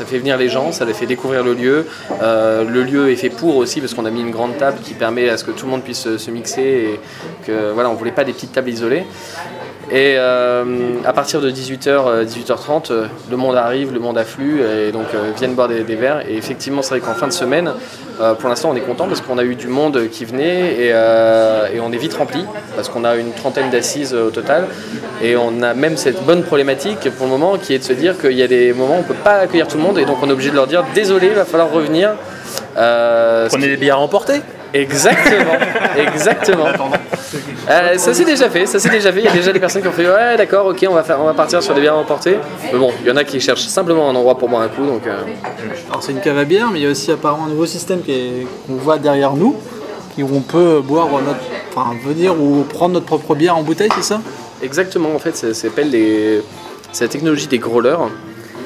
fait 0.05 0.17
venir 0.17 0.37
les 0.37 0.47
gens, 0.47 0.71
ça 0.71 0.85
les 0.85 0.93
fait 0.93 1.05
découvrir 1.05 1.43
le 1.43 1.53
lieu. 1.53 1.85
Euh, 2.21 2.63
le 2.63 2.81
lieu 2.83 3.11
est 3.11 3.17
fait 3.17 3.29
pour 3.29 3.57
aussi 3.57 3.81
parce 3.81 3.93
qu'on 3.93 4.05
a 4.05 4.09
mis 4.09 4.21
une 4.21 4.31
grande 4.31 4.55
table 4.57 4.77
qui 4.81 4.93
permet 4.93 5.27
à 5.27 5.35
ce 5.35 5.43
que 5.43 5.51
tout 5.51 5.65
le 5.65 5.71
monde 5.71 5.83
puisse 5.83 5.99
se, 5.99 6.17
se 6.17 6.31
mixer 6.31 6.61
et 6.61 6.99
que 7.45 7.73
voilà, 7.73 7.89
on 7.89 7.93
voulait 7.95 8.13
pas 8.13 8.23
des 8.23 8.31
petites 8.31 8.53
tables 8.53 8.69
isolées. 8.69 9.03
Et 9.91 10.15
euh, 10.17 10.63
à 11.05 11.11
partir 11.11 11.41
de 11.41 11.51
18h, 11.51 12.25
18h30, 12.25 12.91
euh, 12.91 13.07
le 13.29 13.35
monde 13.35 13.57
arrive, 13.57 13.91
le 13.91 13.99
monde 13.99 14.17
afflue 14.17 14.61
et 14.61 14.93
donc 14.93 15.07
euh, 15.13 15.31
viennent 15.37 15.53
boire 15.53 15.67
des, 15.67 15.83
des 15.83 15.95
verres. 15.95 16.23
Et 16.29 16.37
effectivement, 16.37 16.81
c'est 16.81 16.97
vrai 16.97 16.99
qu'en 17.01 17.13
fin 17.13 17.27
de 17.27 17.33
semaine, 17.33 17.73
euh, 18.21 18.33
pour 18.33 18.49
l'instant, 18.49 18.69
on 18.71 18.75
est 18.75 18.81
content 18.81 19.07
parce 19.07 19.19
qu'on 19.19 19.37
a 19.37 19.43
eu 19.43 19.55
du 19.55 19.67
monde 19.67 20.07
qui 20.09 20.23
venait 20.23 20.75
et, 20.75 20.91
euh, 20.93 21.67
et 21.73 21.79
on 21.79 21.91
est 21.91 21.97
vite 21.97 22.13
rempli 22.13 22.45
parce 22.75 22.87
qu'on 22.87 23.03
a 23.03 23.15
une 23.15 23.31
trentaine 23.31 23.69
d'assises 23.69 24.13
euh, 24.13 24.27
au 24.27 24.29
total. 24.29 24.67
Et 25.21 25.35
on 25.35 25.61
a 25.61 25.73
même 25.73 25.97
cette 25.97 26.23
bonne 26.23 26.43
problématique 26.43 27.09
pour 27.17 27.25
le 27.25 27.31
moment 27.31 27.57
qui 27.57 27.73
est 27.73 27.79
de 27.79 27.83
se 27.83 27.93
dire 27.93 28.17
qu'il 28.17 28.33
y 28.33 28.43
a 28.43 28.47
des 28.47 28.73
moments 28.73 28.95
où 28.95 28.99
on 28.99 29.01
ne 29.01 29.07
peut 29.07 29.13
pas 29.13 29.39
accueillir 29.39 29.67
tout 29.67 29.77
le 29.77 29.83
monde 29.83 29.97
et 29.97 30.05
donc 30.05 30.17
on 30.21 30.29
est 30.29 30.33
obligé 30.33 30.51
de 30.51 30.55
leur 30.55 30.67
dire 30.67 30.85
désolé, 30.93 31.27
il 31.27 31.33
va 31.33 31.45
falloir 31.45 31.71
revenir. 31.71 32.11
Euh, 32.77 33.47
Prenez 33.49 33.67
des 33.67 33.77
bières 33.77 33.97
à 33.97 33.99
emporter 33.99 34.41
Exactement, 34.73 35.53
exactement. 35.97 36.65
Euh, 37.69 37.97
ça 37.97 38.13
c'est 38.13 38.23
déjà 38.25 38.49
fait, 38.49 38.65
ça 38.65 38.79
c'est 38.79 38.89
déjà 38.89 39.11
fait. 39.11 39.19
Il 39.19 39.25
y 39.25 39.27
a 39.27 39.31
déjà 39.33 39.51
des 39.51 39.59
personnes 39.59 39.81
qui 39.81 39.87
ont 39.87 39.91
fait 39.93 40.07
ouais 40.07 40.37
d'accord, 40.37 40.65
ok, 40.67 40.85
on 40.89 40.93
va 40.93 41.03
faire, 41.03 41.19
on 41.19 41.25
va 41.25 41.33
partir 41.33 41.61
sur 41.61 41.73
des 41.73 41.81
bières 41.81 41.97
emportées. 41.97 42.37
Mais 42.71 42.79
bon, 42.79 42.91
il 43.01 43.07
y 43.07 43.11
en 43.11 43.17
a 43.17 43.23
qui 43.23 43.39
cherchent 43.39 43.67
simplement 43.67 44.09
un 44.09 44.15
endroit 44.15 44.37
pour 44.37 44.49
boire 44.49 44.61
un 44.61 44.69
coup, 44.69 44.85
donc. 44.85 45.05
euh, 45.07 45.17
Alors 45.89 46.01
c'est 46.01 46.11
une 46.13 46.21
cave 46.21 46.37
à 46.37 46.45
bière, 46.45 46.69
mais 46.71 46.79
il 46.79 46.83
y 46.83 46.87
a 46.87 46.91
aussi 46.91 47.11
apparemment 47.11 47.45
un 47.45 47.49
nouveau 47.49 47.65
système 47.65 48.01
qu'on 48.01 48.73
voit 48.75 48.97
derrière 48.97 49.33
nous, 49.33 49.55
qui- 50.15 50.23
où 50.23 50.29
on 50.33 50.41
peut 50.41 50.81
boire 50.83 51.07
notre, 51.09 51.39
enfin 51.75 51.91
venir 52.05 52.39
ou 52.39 52.63
prendre 52.63 52.93
notre 52.93 53.05
propre 53.05 53.35
bière 53.35 53.57
en 53.57 53.63
bouteille, 53.63 53.89
c'est 53.95 54.03
ça? 54.03 54.21
Exactement, 54.63 55.09
en 55.15 55.19
fait, 55.19 55.35
ça 55.35 55.53
s'appelle 55.53 55.89
les... 55.89 56.41
c'est 56.91 57.03
la 57.05 57.09
technologie 57.09 57.47
des 57.47 57.57
growlers, 57.59 57.97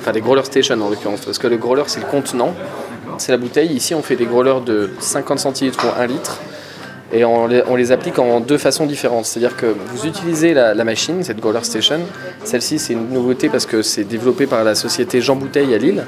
enfin 0.02 0.12
des 0.12 0.22
growler 0.22 0.44
station 0.44 0.80
en 0.82 0.90
l'occurrence, 0.90 1.22
parce 1.22 1.40
que 1.40 1.48
le 1.48 1.58
growler 1.58 1.84
c'est 1.88 2.00
le 2.02 2.06
contenant, 2.06 2.54
c'est 3.22 3.32
la 3.32 3.38
bouteille. 3.38 3.72
Ici, 3.74 3.94
on 3.94 4.02
fait 4.02 4.16
des 4.16 4.26
growlers 4.26 4.62
de 4.66 4.90
50 5.00 5.40
centilitres 5.40 5.86
ou 5.86 6.02
1 6.02 6.08
litre. 6.08 6.40
Et 7.14 7.24
on 7.24 7.48
les, 7.48 7.92
applique 7.92 8.20
en 8.20 8.40
deux 8.40 8.58
façons 8.58 8.86
différentes. 8.86 9.26
C'est-à-dire 9.26 9.56
que 9.56 9.68
vous 9.68 10.06
utilisez 10.06 10.54
la, 10.54 10.84
machine, 10.84 11.24
cette 11.24 11.40
Growler 11.40 11.64
Station. 11.64 12.00
Celle-ci, 12.44 12.80
c'est 12.80 12.94
une 12.94 13.10
nouveauté 13.10 13.48
parce 13.48 13.66
que 13.66 13.82
c'est 13.82 14.04
développé 14.04 14.48
par 14.48 14.64
la 14.64 14.76
société 14.76 15.22
Jean 15.22 15.36
Bouteille 15.36 15.74
à 15.74 15.78
Lille. 15.78 16.06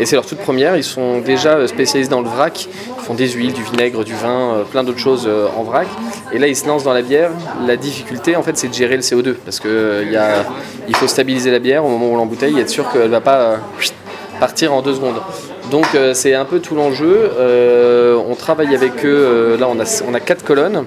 Et 0.00 0.06
c'est 0.06 0.14
leur 0.14 0.24
toute 0.24 0.38
première. 0.38 0.76
Ils 0.76 0.84
sont 0.84 1.18
déjà 1.18 1.66
spécialisés 1.66 2.10
dans 2.10 2.20
le 2.20 2.28
vrac. 2.28 2.68
Ils 2.68 3.04
font 3.04 3.14
des 3.14 3.28
huiles, 3.28 3.52
du 3.52 3.62
vinaigre, 3.64 4.04
du 4.04 4.14
vin, 4.14 4.54
euh, 4.54 4.62
plein 4.62 4.84
d'autres 4.84 4.98
choses 4.98 5.26
euh, 5.26 5.48
en 5.56 5.64
vrac. 5.64 5.88
Et 6.32 6.38
là, 6.38 6.46
ils 6.46 6.56
se 6.56 6.66
lancent 6.66 6.84
dans 6.84 6.92
la 6.92 7.02
bière. 7.02 7.30
La 7.66 7.76
difficulté, 7.76 8.36
en 8.36 8.42
fait, 8.42 8.56
c'est 8.56 8.68
de 8.68 8.74
gérer 8.74 8.96
le 8.96 9.02
CO2 9.02 9.34
parce 9.34 9.60
euh, 9.66 10.42
il 10.88 10.96
faut 10.96 11.08
stabiliser 11.08 11.50
la 11.50 11.58
bière 11.58 11.84
au 11.84 11.88
moment 11.88 12.06
où 12.06 12.14
on 12.14 12.16
l'embouteille 12.16 12.58
et 12.58 12.62
être 12.62 12.70
sûr 12.70 12.90
qu'elle 12.90 13.02
ne 13.02 13.08
va 13.08 13.20
pas 13.20 13.40
euh, 13.40 13.56
partir 14.38 14.72
en 14.72 14.82
deux 14.82 14.94
secondes. 14.94 15.20
Donc 15.70 15.86
euh, 15.94 16.14
c'est 16.14 16.34
un 16.34 16.44
peu 16.44 16.60
tout 16.60 16.74
l'enjeu. 16.74 17.30
Euh, 17.38 18.18
on 18.28 18.34
travaille 18.34 18.74
avec 18.74 19.04
eux. 19.04 19.08
euh, 19.08 19.56
là, 19.56 19.68
on 19.68 20.14
a, 20.14 20.20
quatre 20.20 20.44
colonnes. 20.44 20.84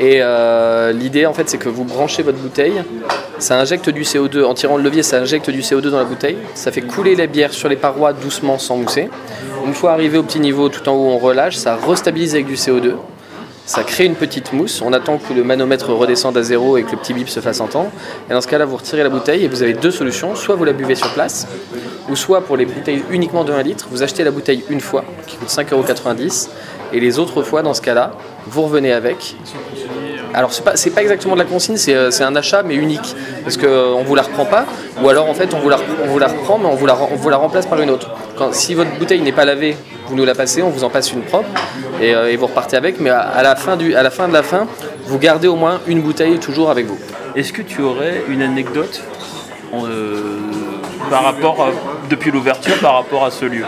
Et 0.00 0.20
l'idée 0.92 1.26
en 1.26 1.32
fait 1.32 1.48
c'est 1.48 1.58
que 1.58 1.68
vous 1.68 1.84
branchez 1.84 2.22
votre 2.22 2.38
bouteille, 2.38 2.82
ça 3.38 3.58
injecte 3.58 3.88
du 3.88 4.02
CO2, 4.02 4.44
en 4.44 4.54
tirant 4.54 4.76
le 4.76 4.82
levier 4.82 5.02
ça 5.02 5.18
injecte 5.18 5.48
du 5.48 5.60
CO2 5.60 5.88
dans 5.88 5.98
la 5.98 6.04
bouteille, 6.04 6.36
ça 6.54 6.70
fait 6.70 6.82
couler 6.82 7.16
la 7.16 7.26
bière 7.26 7.52
sur 7.52 7.68
les 7.68 7.76
parois 7.76 8.12
doucement 8.12 8.58
sans 8.58 8.76
mousser. 8.76 9.08
Une 9.66 9.72
fois 9.72 9.92
arrivé 9.92 10.18
au 10.18 10.22
petit 10.22 10.40
niveau 10.40 10.68
tout 10.68 10.86
en 10.88 10.92
haut 10.92 11.08
on 11.12 11.18
relâche, 11.18 11.56
ça 11.56 11.76
restabilise 11.76 12.34
avec 12.34 12.46
du 12.46 12.56
CO2, 12.56 12.92
ça 13.66 13.82
crée 13.82 14.04
une 14.04 14.14
petite 14.14 14.52
mousse, 14.52 14.80
on 14.80 14.92
attend 14.92 15.18
que 15.18 15.34
le 15.34 15.42
manomètre 15.42 15.90
redescende 15.90 16.36
à 16.38 16.42
zéro 16.42 16.76
et 16.76 16.84
que 16.84 16.92
le 16.92 16.96
petit 16.98 17.12
bip 17.12 17.28
se 17.28 17.40
fasse 17.40 17.60
entendre. 17.60 17.90
Et 18.30 18.32
dans 18.32 18.40
ce 18.40 18.46
cas 18.46 18.58
là 18.58 18.64
vous 18.64 18.76
retirez 18.76 19.02
la 19.02 19.08
bouteille 19.08 19.44
et 19.44 19.48
vous 19.48 19.62
avez 19.62 19.74
deux 19.74 19.90
solutions, 19.90 20.36
soit 20.36 20.54
vous 20.54 20.64
la 20.64 20.72
buvez 20.72 20.94
sur 20.94 21.12
place, 21.12 21.48
ou 22.08 22.14
soit 22.14 22.42
pour 22.42 22.56
les 22.56 22.64
bouteilles 22.64 23.02
uniquement 23.10 23.42
de 23.44 23.52
1 23.52 23.62
litre, 23.62 23.88
vous 23.90 24.04
achetez 24.04 24.22
la 24.22 24.30
bouteille 24.30 24.64
une 24.70 24.80
fois 24.80 25.04
qui 25.26 25.36
coûte 25.36 25.48
5,90€ 25.48 26.48
et 26.92 27.00
les 27.00 27.18
autres 27.18 27.42
fois 27.42 27.62
dans 27.62 27.74
ce 27.74 27.82
cas 27.82 27.94
là 27.94 28.12
vous 28.46 28.62
revenez 28.62 28.92
avec 28.92 29.34
alors 30.36 30.52
c'est 30.52 30.62
pas 30.62 30.72
pas 30.94 31.02
exactement 31.02 31.32
de 31.34 31.38
la 31.38 31.46
consigne, 31.46 31.78
c'est 31.78 31.94
euh, 31.94 32.10
un 32.20 32.36
achat 32.36 32.62
mais 32.62 32.74
unique 32.74 33.16
parce 33.42 33.56
que 33.56 33.64
euh, 33.66 33.94
on 33.94 34.02
vous 34.02 34.14
la 34.14 34.20
reprend 34.20 34.44
pas 34.44 34.66
ou 35.02 35.08
alors 35.08 35.30
en 35.30 35.34
fait 35.34 35.54
on 35.54 35.60
vous 35.60 35.70
la 35.70 35.76
reprend 36.26 36.58
mais 36.58 36.66
on 36.66 36.74
vous 36.76 37.30
la 37.30 37.36
remplace 37.38 37.64
par 37.64 37.80
une 37.80 37.88
autre. 37.88 38.10
Si 38.52 38.74
votre 38.74 38.90
bouteille 38.98 39.22
n'est 39.22 39.32
pas 39.32 39.46
lavée, 39.46 39.78
vous 40.08 40.14
nous 40.14 40.26
la 40.26 40.34
passez, 40.34 40.60
on 40.62 40.68
vous 40.68 40.84
en 40.84 40.90
passe 40.90 41.10
une 41.10 41.22
propre 41.22 41.48
et, 42.02 42.14
euh, 42.14 42.36
vous 42.38 42.46
repartez 42.46 42.76
avec 42.76 43.00
mais 43.00 43.08
à, 43.08 43.42
la 43.42 43.56
fin 43.56 43.78
de 43.78 44.32
la 44.32 44.42
fin, 44.42 44.66
vous 45.06 45.18
gardez 45.18 45.48
au 45.48 45.56
moins 45.56 45.80
une 45.86 46.02
bouteille 46.02 46.38
toujours 46.38 46.70
avec 46.70 46.84
vous. 46.84 46.98
Est-ce 47.34 47.54
que 47.54 47.62
tu 47.62 47.80
aurais 47.80 48.22
une 48.28 48.42
anecdote 48.42 49.02
depuis 52.10 52.30
l'ouverture 52.30 52.78
par 52.80 52.92
rapport 52.94 53.24
à 53.24 53.30
ce 53.30 53.46
lieu? 53.46 53.64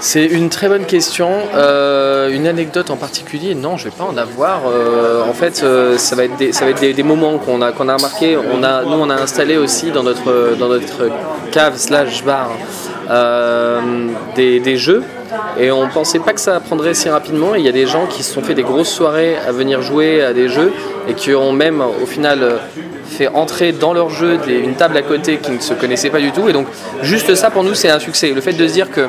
C'est 0.00 0.26
une 0.26 0.48
très 0.48 0.68
bonne 0.68 0.84
question. 0.84 1.28
Euh, 1.54 2.30
une 2.30 2.46
anecdote 2.46 2.90
en 2.90 2.96
particulier, 2.96 3.54
non, 3.54 3.76
je 3.76 3.84
vais 3.84 3.90
pas 3.90 4.04
en 4.04 4.16
avoir. 4.16 4.62
Euh, 4.68 5.24
en 5.28 5.32
fait, 5.32 5.62
euh, 5.64 5.98
ça 5.98 6.14
va 6.14 6.24
être 6.24 6.36
des, 6.36 7.02
moments 7.02 7.38
qu'on 7.38 7.60
a, 7.62 7.72
qu'on 7.72 7.88
a 7.88 7.96
remarqué. 7.96 8.36
On 8.36 8.62
a, 8.62 8.82
nous, 8.82 8.92
on 8.92 9.10
a 9.10 9.16
installé 9.16 9.56
aussi 9.56 9.90
dans 9.90 10.04
notre, 10.04 11.10
cave 11.50 11.76
slash 11.76 12.24
bar 12.24 12.50
des, 14.36 14.76
jeux. 14.76 15.02
Et 15.58 15.70
on 15.72 15.88
pensait 15.88 16.20
pas 16.20 16.32
que 16.32 16.40
ça 16.40 16.60
prendrait 16.60 16.94
si 16.94 17.08
rapidement. 17.08 17.56
Il 17.56 17.64
y 17.64 17.68
a 17.68 17.72
des 17.72 17.86
gens 17.86 18.06
qui 18.06 18.22
se 18.22 18.32
sont 18.32 18.42
fait 18.42 18.54
des 18.54 18.62
grosses 18.62 18.92
soirées 18.92 19.36
à 19.36 19.50
venir 19.50 19.82
jouer 19.82 20.22
à 20.22 20.32
des 20.32 20.48
jeux 20.48 20.72
et 21.08 21.14
qui 21.14 21.34
ont 21.34 21.52
même 21.52 21.80
au 21.80 22.06
final 22.06 22.60
fait 23.08 23.28
entrer 23.28 23.72
dans 23.72 23.92
leur 23.92 24.10
jeu 24.10 24.38
une 24.46 24.74
table 24.74 24.96
à 24.96 25.02
côté 25.02 25.38
qui 25.38 25.50
ne 25.50 25.60
se 25.60 25.74
connaissait 25.74 26.10
pas 26.10 26.20
du 26.20 26.30
tout. 26.30 26.48
Et 26.48 26.52
donc 26.52 26.66
juste 27.02 27.34
ça 27.34 27.50
pour 27.50 27.64
nous 27.64 27.74
c'est 27.74 27.90
un 27.90 27.98
succès. 27.98 28.32
Le 28.32 28.40
fait 28.40 28.52
de 28.52 28.66
se 28.66 28.72
dire 28.72 28.90
que 28.90 29.08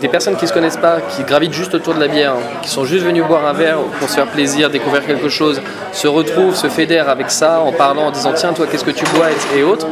des 0.00 0.08
personnes 0.08 0.36
qui 0.36 0.44
ne 0.44 0.48
se 0.48 0.54
connaissent 0.54 0.76
pas, 0.76 1.00
qui 1.00 1.22
gravitent 1.22 1.52
juste 1.52 1.74
autour 1.74 1.94
de 1.94 2.00
la 2.00 2.08
bière, 2.08 2.34
qui 2.62 2.68
sont 2.68 2.84
juste 2.84 3.04
venus 3.04 3.24
boire 3.24 3.46
un 3.46 3.52
verre 3.52 3.78
pour 3.98 4.08
se 4.08 4.14
faire 4.14 4.26
plaisir, 4.26 4.70
découvrir 4.70 5.06
quelque 5.06 5.28
chose, 5.28 5.60
se 5.92 6.08
retrouvent, 6.08 6.54
se 6.54 6.68
fédèrent 6.68 7.08
avec 7.08 7.30
ça 7.30 7.60
en 7.60 7.72
parlant, 7.72 8.06
en 8.06 8.10
disant 8.10 8.32
tiens 8.34 8.52
toi 8.52 8.66
qu'est-ce 8.70 8.84
que 8.84 8.90
tu 8.90 9.04
bois 9.14 9.26
et, 9.56 9.62
autres. 9.62 9.86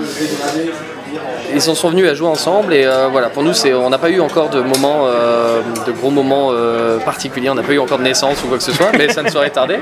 Ils 1.54 1.68
en 1.68 1.74
sont 1.74 1.90
venus 1.90 2.08
à 2.08 2.14
jouer 2.14 2.28
ensemble 2.28 2.72
et 2.72 2.86
euh, 2.86 3.08
voilà. 3.12 3.28
Pour 3.28 3.42
nous 3.42 3.52
c'est 3.52 3.74
on 3.74 3.90
n'a 3.90 3.98
pas 3.98 4.08
eu 4.08 4.20
encore 4.20 4.48
de 4.48 4.60
moments 4.60 5.02
euh, 5.04 5.60
de 5.86 5.92
gros 5.92 6.10
moments 6.10 6.48
euh, 6.50 6.98
particuliers. 6.98 7.50
On 7.50 7.54
n'a 7.54 7.62
pas 7.62 7.72
eu 7.72 7.78
encore 7.78 7.98
de 7.98 8.04
naissance 8.04 8.42
ou 8.42 8.46
quoi 8.48 8.56
que 8.56 8.64
ce 8.64 8.72
soit 8.72 8.90
mais 8.96 9.12
ça 9.12 9.22
ne 9.22 9.28
saurait 9.28 9.50
tarder. 9.50 9.78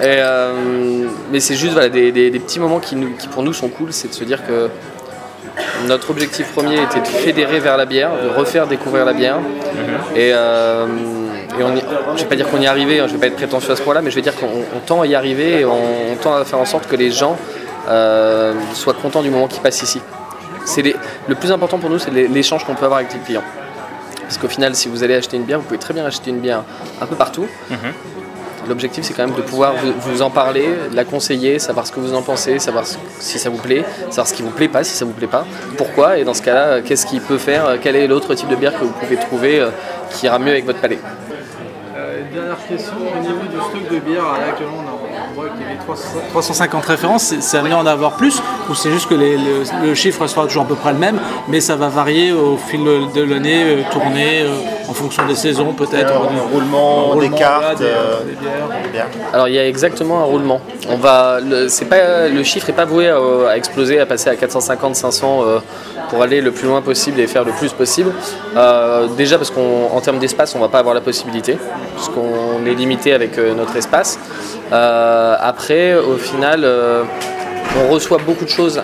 Mais 0.00 1.40
c'est 1.40 1.56
juste 1.56 1.76
des, 1.78 2.30
petits 2.30 2.60
moments 2.60 2.78
qui 2.78 2.96
pour 3.32 3.42
nous 3.42 3.52
sont 3.52 3.68
cool. 3.68 3.92
C'est 3.92 4.08
de 4.08 4.14
se 4.14 4.22
dire 4.22 4.46
que 4.46 4.70
notre 5.86 6.10
objectif 6.10 6.52
premier 6.52 6.82
était 6.82 7.00
de 7.00 7.06
fédérer 7.06 7.60
vers 7.60 7.76
la 7.76 7.86
bière, 7.86 8.10
de 8.22 8.28
refaire 8.28 8.66
découvrir 8.66 9.04
la 9.04 9.12
bière. 9.12 9.38
Et, 10.16 10.30
euh, 10.32 10.86
et 11.58 11.62
on 11.62 11.74
y- 11.76 11.82
je 12.16 12.22
vais 12.22 12.28
pas 12.28 12.36
dire 12.36 12.48
qu'on 12.50 12.60
y 12.60 12.64
est 12.64 12.68
arrivé, 12.68 13.00
hein, 13.00 13.06
je 13.06 13.12
vais 13.12 13.18
pas 13.18 13.26
être 13.26 13.36
prétentieux 13.36 13.70
à 13.72 13.76
ce 13.76 13.82
point-là, 13.82 14.02
mais 14.02 14.10
je 14.10 14.16
vais 14.16 14.22
dire 14.22 14.34
qu'on 14.36 14.46
on 14.46 14.80
tend 14.84 15.02
à 15.02 15.06
y 15.06 15.14
arriver 15.14 15.60
et 15.60 15.64
on, 15.64 15.72
on 16.12 16.16
tend 16.20 16.34
à 16.34 16.44
faire 16.44 16.58
en 16.58 16.64
sorte 16.64 16.86
que 16.88 16.96
les 16.96 17.10
gens 17.10 17.36
euh, 17.88 18.52
soient 18.74 18.94
contents 18.94 19.22
du 19.22 19.30
moment 19.30 19.46
qu'ils 19.48 19.60
passent 19.62 19.82
ici. 19.82 20.00
Les- 20.78 20.96
le 21.28 21.34
plus 21.34 21.52
important 21.52 21.78
pour 21.78 21.90
nous, 21.90 21.98
c'est 21.98 22.10
l'échange 22.10 22.64
qu'on 22.64 22.74
peut 22.74 22.86
avoir 22.86 23.00
avec 23.00 23.12
les 23.12 23.20
clients. 23.20 23.44
Parce 24.22 24.38
qu'au 24.38 24.48
final, 24.48 24.74
si 24.74 24.88
vous 24.88 25.04
allez 25.04 25.14
acheter 25.14 25.36
une 25.36 25.42
bière, 25.44 25.58
vous 25.58 25.66
pouvez 25.66 25.78
très 25.78 25.92
bien 25.92 26.04
acheter 26.06 26.30
une 26.30 26.40
bière 26.40 26.62
un 27.00 27.06
peu 27.06 27.14
partout. 27.14 27.46
L'objectif, 28.68 29.04
c'est 29.04 29.14
quand 29.14 29.26
même 29.26 29.36
de 29.36 29.42
pouvoir 29.42 29.74
vous, 29.98 30.22
en 30.22 30.30
parler, 30.30 30.68
la 30.92 31.04
conseiller, 31.04 31.58
savoir 31.58 31.86
ce 31.86 31.92
que 31.92 32.00
vous 32.00 32.14
en 32.14 32.22
pensez, 32.22 32.58
savoir 32.58 32.84
si 33.18 33.38
ça 33.38 33.50
vous 33.50 33.58
plaît, 33.58 33.84
savoir 34.10 34.26
ce 34.26 34.34
qui 34.34 34.42
vous 34.42 34.50
plaît 34.50 34.68
pas, 34.68 34.84
si 34.84 34.94
ça 34.94 35.04
vous 35.04 35.12
plaît 35.12 35.26
pas, 35.26 35.44
pourquoi, 35.76 36.18
et 36.18 36.24
dans 36.24 36.34
ce 36.34 36.42
cas-là, 36.42 36.80
qu'est-ce 36.82 37.06
qu'il 37.06 37.20
peut 37.20 37.38
faire, 37.38 37.78
quel 37.82 37.96
est 37.96 38.06
l'autre 38.06 38.34
type 38.34 38.48
de 38.48 38.56
bière 38.56 38.72
que 38.78 38.84
vous 38.84 38.92
pouvez 38.92 39.16
trouver 39.16 39.60
euh, 39.60 39.70
qui 40.10 40.26
ira 40.26 40.38
mieux 40.38 40.50
avec 40.52 40.64
votre 40.66 40.80
palais. 40.80 40.98
Euh, 41.96 42.22
dernière 42.32 42.66
question, 42.66 42.94
au 42.96 43.20
niveau 43.20 43.42
du 43.42 43.56
stock 43.56 43.92
de 43.92 43.98
bière, 44.00 44.22
là, 44.24 44.46
actuellement 44.50 44.82
on, 44.84 44.88
a- 44.88 44.93
voit 45.34 45.48
qu'il 45.50 45.62
y 45.62 45.64
avait 45.70 45.78
300 45.78 46.02
350 46.30 46.84
références, 46.84 47.34
c'est 47.40 47.56
amené 47.58 47.74
à 47.74 47.78
en 47.78 47.86
avoir 47.86 48.12
plus 48.12 48.40
ou 48.70 48.74
c'est 48.74 48.90
juste 48.90 49.08
que 49.08 49.14
les- 49.14 49.36
le, 49.36 49.62
le 49.84 49.94
chiffre 49.94 50.26
sera 50.26 50.46
toujours 50.46 50.64
à 50.64 50.66
peu 50.66 50.74
près 50.74 50.92
le 50.92 50.98
même, 50.98 51.18
mais 51.48 51.60
ça 51.60 51.76
va 51.76 51.88
varier 51.88 52.32
au 52.32 52.56
fil 52.56 52.80
de 53.14 53.22
l'année, 53.22 53.62
euh, 53.64 53.82
tourner 53.92 54.42
euh, 54.42 54.48
en 54.88 54.94
fonction 54.94 55.26
des 55.26 55.34
saisons 55.34 55.72
peut-être 55.72 56.12
Un 56.12 56.26
du- 56.32 56.38
roulement, 56.52 57.04
roulement, 57.06 57.20
des 57.20 57.30
cartes, 57.30 57.78
des, 57.78 57.84
euh, 57.84 58.20
des 58.24 58.90
bières. 58.92 59.06
Alors 59.32 59.48
il 59.48 59.54
y 59.54 59.58
a 59.58 59.66
exactement 59.66 60.20
un 60.20 60.24
roulement. 60.24 60.60
On 60.88 60.96
va, 60.96 61.38
le, 61.40 61.68
c'est 61.68 61.86
pas, 61.86 62.28
le 62.28 62.42
chiffre 62.42 62.66
n'est 62.68 62.74
pas 62.74 62.84
voué 62.84 63.08
à, 63.08 63.18
à 63.50 63.56
exploser, 63.56 63.98
à 64.00 64.06
passer 64.06 64.30
à 64.30 64.36
450, 64.36 64.94
500 64.96 65.40
euh, 65.44 65.58
pour 66.08 66.22
aller 66.22 66.40
le 66.40 66.50
plus 66.50 66.68
loin 66.68 66.82
possible 66.82 67.20
et 67.20 67.26
faire 67.26 67.44
le 67.44 67.52
plus 67.52 67.72
possible. 67.72 68.12
Euh, 68.56 69.08
déjà 69.08 69.38
parce 69.38 69.50
qu'en 69.50 70.00
termes 70.00 70.18
d'espace, 70.18 70.54
on 70.54 70.60
va 70.60 70.68
pas 70.68 70.78
avoir 70.78 70.94
la 70.94 71.00
possibilité, 71.00 71.58
puisqu'on 71.94 72.64
est 72.66 72.74
limité 72.74 73.12
avec 73.12 73.38
euh, 73.38 73.54
notre 73.54 73.76
espace. 73.76 74.18
Euh, 74.72 75.36
après, 75.40 75.94
au 75.94 76.16
final, 76.16 76.66
on 76.66 77.92
reçoit 77.92 78.18
beaucoup 78.18 78.44
de 78.44 78.50
choses 78.50 78.82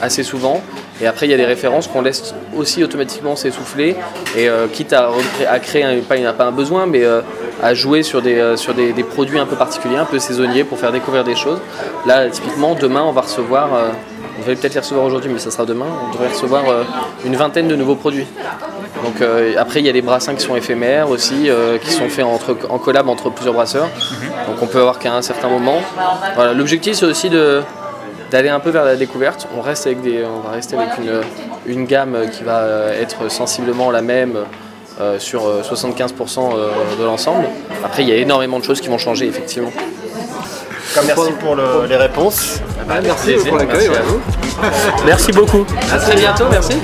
assez 0.00 0.22
souvent. 0.22 0.62
Et 1.00 1.08
après, 1.08 1.26
il 1.26 1.30
y 1.30 1.34
a 1.34 1.36
des 1.36 1.44
références 1.44 1.88
qu'on 1.88 2.02
laisse 2.02 2.34
aussi 2.56 2.84
automatiquement 2.84 3.34
s'essouffler. 3.34 3.96
Et 4.36 4.48
quitte 4.72 4.92
à, 4.92 5.58
créer, 5.58 5.82
un, 5.82 6.00
pas, 6.00 6.16
pas 6.32 6.44
un 6.44 6.52
besoin, 6.52 6.86
mais 6.86 7.02
à 7.62 7.74
jouer 7.74 8.02
sur, 8.04 8.22
des, 8.22 8.56
sur 8.56 8.74
des, 8.74 8.92
produits 9.02 9.38
un 9.38 9.46
peu 9.46 9.56
particuliers, 9.56 9.96
un 9.96 10.04
peu 10.04 10.20
saisonniers 10.20 10.62
pour 10.62 10.78
faire 10.78 10.92
découvrir 10.92 11.24
des 11.24 11.34
choses. 11.34 11.58
Là, 12.06 12.28
typiquement, 12.28 12.76
demain, 12.76 13.02
on 13.02 13.12
va 13.12 13.22
recevoir, 13.22 13.70
on 14.44 14.50
devrait 14.50 14.60
peut-être 14.60 14.74
les 14.74 14.80
recevoir 14.80 15.06
aujourd'hui, 15.06 15.30
mais 15.32 15.38
ça 15.38 15.50
sera 15.50 15.64
demain, 15.64 15.86
on 16.08 16.12
devrait 16.12 16.28
recevoir 16.28 16.68
euh, 16.68 16.84
une 17.24 17.34
vingtaine 17.34 17.66
de 17.66 17.76
nouveaux 17.76 17.94
produits. 17.94 18.26
Donc 19.02 19.20
euh, 19.22 19.54
après, 19.58 19.80
il 19.80 19.86
y 19.86 19.88
a 19.88 19.92
des 19.92 20.02
brassins 20.02 20.34
qui 20.34 20.44
sont 20.44 20.54
éphémères 20.54 21.08
aussi, 21.08 21.48
euh, 21.48 21.78
qui 21.78 21.90
sont 21.90 22.08
faits 22.10 22.26
entre, 22.26 22.54
en 22.68 22.78
collab 22.78 23.08
entre 23.08 23.30
plusieurs 23.30 23.54
brasseurs. 23.54 23.88
Donc 24.46 24.56
on 24.60 24.66
peut 24.66 24.80
avoir 24.80 24.98
qu'à 24.98 25.14
un 25.14 25.22
certain 25.22 25.48
moment. 25.48 25.78
Voilà, 26.34 26.52
L'objectif, 26.52 26.94
c'est 26.96 27.06
aussi 27.06 27.30
de 27.30 27.62
d'aller 28.30 28.48
un 28.50 28.60
peu 28.60 28.70
vers 28.70 28.84
la 28.84 28.96
découverte. 28.96 29.46
On 29.56 29.60
reste 29.62 29.86
avec 29.86 30.02
des, 30.02 30.24
on 30.24 30.40
va 30.46 30.54
rester 30.54 30.76
avec 30.76 30.90
une, 30.98 31.20
une 31.72 31.86
gamme 31.86 32.16
qui 32.32 32.42
va 32.42 32.66
être 33.00 33.30
sensiblement 33.30 33.90
la 33.90 34.02
même 34.02 34.36
euh, 35.00 35.18
sur 35.18 35.46
euh, 35.46 35.62
75% 35.62 36.38
euh, 36.56 36.68
de 36.98 37.04
l'ensemble. 37.04 37.46
Après, 37.84 38.02
il 38.02 38.08
y 38.08 38.12
a 38.12 38.16
énormément 38.16 38.58
de 38.58 38.64
choses 38.64 38.80
qui 38.80 38.88
vont 38.88 38.98
changer 38.98 39.26
effectivement. 39.26 39.70
Merci 41.06 41.32
pour 41.40 41.54
le- 41.56 41.86
les 41.88 41.96
réponses. 41.96 42.60
Merci 43.02 43.26
plaisir, 43.26 43.48
pour 43.48 43.58
l'accueil. 43.58 43.88
merci 43.88 44.10
ouais. 44.10 44.68
Merci 45.06 45.32
beaucoup. 45.32 45.66
À 45.92 45.98
très 45.98 46.16
bientôt, 46.16 46.44
merci. 46.50 46.74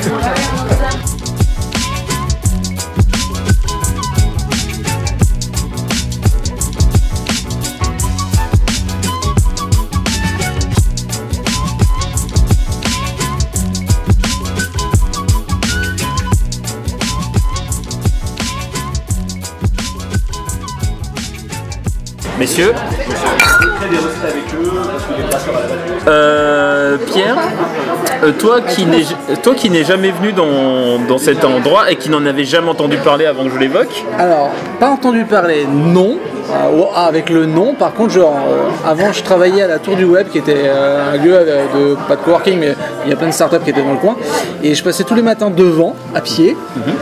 Euh, 28.23 28.33
toi 28.33 28.61
qui 28.61 28.85
n'es 28.87 29.05
toi 29.43 29.55
qui 29.55 29.71
n'es 29.71 29.85
jamais 29.85 30.11
venu 30.11 30.33
dans, 30.33 31.19
cet 31.19 31.45
endroit 31.45 31.91
et 31.91 31.97
qui 31.97 32.11
n'en 32.11 32.25
avait 32.27 32.45
jamais 32.45 32.69
entendu 32.69 32.97
parler 32.99 33.27
avant 33.27 33.45
que 33.45 33.51
je 33.51 33.59
l'évoque, 33.59 34.05
Alors, 34.19 34.51
pas 34.79 34.91
entendu 34.91 35.25
parler, 35.25 35.67
non. 35.67 36.19
Euh, 36.53 36.83
ah, 36.95 37.07
avec 37.07 37.31
le 37.31 37.47
nom, 37.47 37.75
par 37.75 37.95
contre, 37.95 38.11
genre, 38.11 38.37
euh, 38.49 38.69
avant 38.89 39.13
je 39.13 39.23
travaillais 39.23 39.63
à 39.63 39.69
la 39.69 39.79
Tour 39.79 39.97
du 39.97 40.05
Web, 40.05 40.29
qui 40.29 40.39
était 40.39 40.63
euh, 40.65 41.15
un 41.15 41.17
lieu 41.17 41.33
de, 41.33 41.95
pas 42.09 42.17
de 42.17 42.21
coworking, 42.23 42.59
mais 42.59 42.75
il 43.05 43.11
y 43.11 43.13
a 43.13 43.17
plein 43.17 43.29
de 43.29 43.33
startups 43.33 43.61
qui 43.65 43.71
étaient 43.71 43.83
dans 43.83 43.93
le 43.93 43.99
coin. 43.99 44.17
Et 44.63 44.75
je 44.75 44.83
passais 44.83 45.05
tous 45.05 45.15
les 45.15 45.23
matins 45.23 45.51
devant, 45.51 45.95
à 46.15 46.21
pied. 46.21 46.57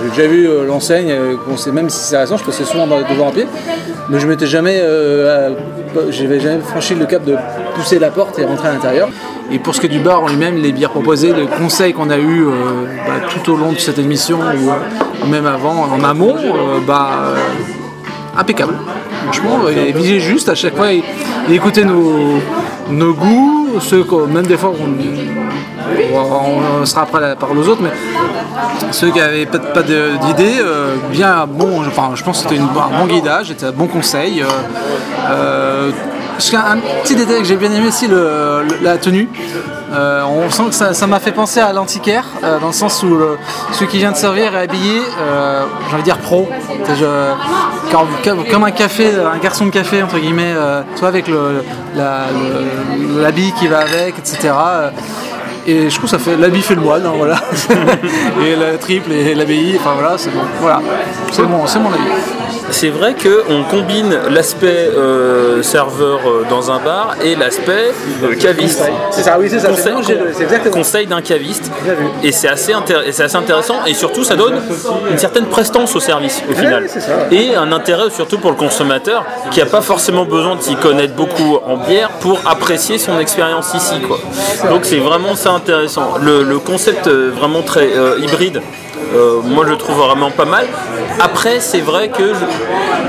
J'ai 0.05 0.11
déjà 0.11 0.29
vu 0.29 0.49
l'enseigne, 0.67 1.13
même 1.73 1.89
si 1.89 1.99
c'est 1.99 2.19
récent, 2.19 2.37
je 2.37 2.45
passais 2.45 2.65
souvent 2.65 2.87
devant 2.87 3.29
à 3.29 3.33
pied. 3.33 3.47
Mais 4.11 4.19
je 4.21 4.27
m'étais 4.27 4.47
jamais, 4.47 4.79
euh, 4.81 5.51
j'avais 6.09 6.41
jamais 6.41 6.61
franchi 6.61 6.95
le 6.95 7.05
cap 7.05 7.25
de 7.25 7.37
pousser 7.75 7.99
la 7.99 8.11
porte 8.11 8.39
et 8.39 8.45
rentrer 8.45 8.69
à 8.69 8.73
l'intérieur. 8.73 9.11
Et 9.51 9.59
pour 9.59 9.75
ce 9.75 9.81
qui 9.81 9.87
est 9.87 9.91
du 9.91 9.99
bar 9.99 10.23
en 10.23 10.29
lui-même, 10.29 10.57
les 10.57 10.73
bières 10.73 10.91
proposées, 10.91 11.33
le 11.33 11.47
conseil 11.47 11.93
qu'on 11.93 12.09
a 12.09 12.17
eu 12.17 12.45
euh, 12.47 12.51
bah, 13.07 13.27
tout 13.29 13.53
au 13.53 13.57
long 13.57 13.73
de 13.73 13.79
cette 13.79 13.99
émission, 13.99 14.39
ou 14.39 14.71
euh, 14.71 15.27
même 15.27 15.47
avant, 15.47 15.89
en 15.93 16.03
amont, 16.05 16.37
bah, 16.87 17.35
impeccable. 18.37 18.75
Franchement, 19.33 19.59
il 19.69 19.95
visait 19.95 20.21
juste 20.21 20.49
à 20.49 20.55
chaque 20.55 20.75
fois, 20.77 20.91
il, 20.93 21.03
il 21.49 21.55
écoutait 21.55 21.85
nos, 21.85 22.39
nos 22.91 23.13
goûts, 23.13 23.69
ceux 23.81 24.03
même 24.27 24.47
des 24.47 24.57
fois 24.57 24.73
on, 24.79 26.81
on, 26.81 26.87
sera 26.87 27.03
après 27.03 27.21
la 27.21 27.37
parole 27.37 27.59
aux 27.59 27.69
autres, 27.69 27.83
mais 27.83 27.91
ceux 28.91 29.11
qui 29.11 29.21
avaient 29.21 29.45
peut-être 29.47 29.73
pas 29.75 29.83
de- 29.83 30.17
d'idée, 30.27 30.57
euh, 30.61 30.95
bien 31.11 31.47
bon, 31.47 31.81
enfin 31.87 32.11
je 32.15 32.23
pense 32.25 32.43
que 32.43 32.49
c'était 32.49 32.61
un 32.63 32.99
bon 33.01 33.07
guidage, 33.07 33.49
c'était 33.49 33.67
un 33.67 33.73
bon 33.73 33.87
conseil. 33.87 34.41
euh, 34.43 34.47
euh, 35.31 35.91
qu'un- 36.51 36.65
un 36.65 36.79
petit 37.03 37.15
détail 37.17 37.39
que 37.39 37.45
j'ai 37.45 37.57
bien 37.57 37.71
aimé 37.73 37.89
aussi, 37.89 38.09
la 38.83 38.99
tenue. 38.99 39.29
Euh, 39.91 40.23
on 40.25 40.51
sent 40.51 40.65
que 40.69 40.95
ça 40.95 41.07
m'a 41.07 41.19
fait 41.19 41.33
penser 41.33 41.61
à 41.61 41.73
l'antiquaire, 41.73 42.25
euh, 42.45 42.59
dans 42.59 42.67
le 42.69 42.73
sens 42.75 43.03
où 43.03 43.09
le- 43.17 43.39
celui 43.73 43.87
qui 43.89 43.97
vient 43.99 44.13
de 44.13 44.17
servir 44.17 44.55
est 44.55 44.65
habillé, 44.65 45.01
euh, 45.21 45.65
j'ai 45.89 45.93
envie 45.95 46.03
de 46.03 46.05
dire 46.05 46.19
pro, 46.19 46.49
comme, 48.51 48.65
un 48.65 48.71
café, 48.71 49.11
un 49.35 49.39
garçon 49.39 49.65
de 49.67 49.71
café 49.71 50.03
entre 50.03 50.19
guillemets, 50.19 50.55
soit 50.97 51.09
avec 51.09 51.25
l'habit 51.97 53.53
qui 53.53 53.67
va 53.67 53.79
avec, 53.79 54.19
etc. 54.19 54.53
et 55.67 55.89
je 55.91 55.95
trouve 55.97 56.11
que 56.11 56.19
fait 56.19 56.37
l'habit 56.37 56.63
fait 56.63 56.75
le 56.75 56.81
moine, 56.83 57.05
hein, 57.07 57.13
voilà. 57.17 57.37
et 58.47 58.57
la 58.57 58.77
triple 58.79 59.13
et 59.13 59.35
l'abbaye, 59.35 59.77
enfin 59.81 59.93
voilà, 59.99 60.17
c'est 60.19 60.31
bon. 60.31 60.41
Voilà, 60.61 60.81
c'est 61.33 61.43
mon 61.45 61.65
avis. 61.65 62.58
C'est 62.71 62.91
vrai 62.91 63.15
qu'on 63.15 63.65
combine 63.65 64.17
l'aspect 64.31 64.91
euh, 64.95 65.63
serveur 65.63 66.21
euh, 66.27 66.45
dans 66.49 66.71
un 66.71 66.79
bar 66.79 67.17
et 67.23 67.35
l'aspect 67.35 67.93
euh, 68.23 68.35
caviste. 68.35 68.83
C'est 69.11 69.23
ça, 69.23 69.39
oui, 69.39 69.49
c'est 69.51 69.59
ça. 69.61 69.69
Conseil, 69.69 69.95
exactement. 70.41 70.75
conseil 70.75 71.07
d'un 71.07 71.21
caviste. 71.23 71.71
Et 72.23 72.33
c'est 72.33 72.49
assez, 72.49 72.73
c'est 73.11 73.23
assez 73.23 73.37
intéressant. 73.37 73.85
Et 73.87 73.95
surtout, 73.95 74.25
ça 74.25 74.37
donne 74.37 74.61
une 75.11 75.19
certaine 75.19 75.47
prestance 75.47 75.95
au 75.97 76.01
service, 76.01 76.43
au 76.51 76.55
final. 76.55 76.89
ça. 76.89 77.01
Et 77.31 77.55
un 77.55 77.73
intérêt 77.73 78.11
surtout 78.11 78.39
pour 78.39 78.51
le 78.51 78.57
consommateur 78.57 79.25
qui 79.51 79.61
n'a 79.61 79.67
pas 79.67 79.81
forcément 79.81 80.25
besoin 80.25 80.57
de 80.57 80.63
s'y 80.63 80.77
connaître 80.77 81.15
beaucoup 81.15 81.59
en 81.67 81.77
bière 81.77 82.11
pour 82.21 82.41
apprécier 82.47 82.99
son 82.99 83.19
expérience 83.19 83.75
ici. 83.75 84.01
Quoi. 84.07 84.19
Donc 84.71 84.85
c'est 84.85 84.99
vraiment 84.99 85.35
ça 85.35 85.51
intéressant. 85.51 86.19
Le, 86.21 86.43
le 86.43 86.59
concept 86.59 87.09
vraiment 87.09 87.63
très 87.63 87.89
euh, 87.97 88.19
hybride. 88.21 88.61
Euh, 89.15 89.41
moi 89.43 89.65
je 89.65 89.71
le 89.71 89.77
trouve 89.77 89.97
vraiment 89.97 90.31
pas 90.31 90.45
mal. 90.45 90.67
Après 91.21 91.61
c'est 91.61 91.81
vrai 91.81 92.09
que 92.09 92.33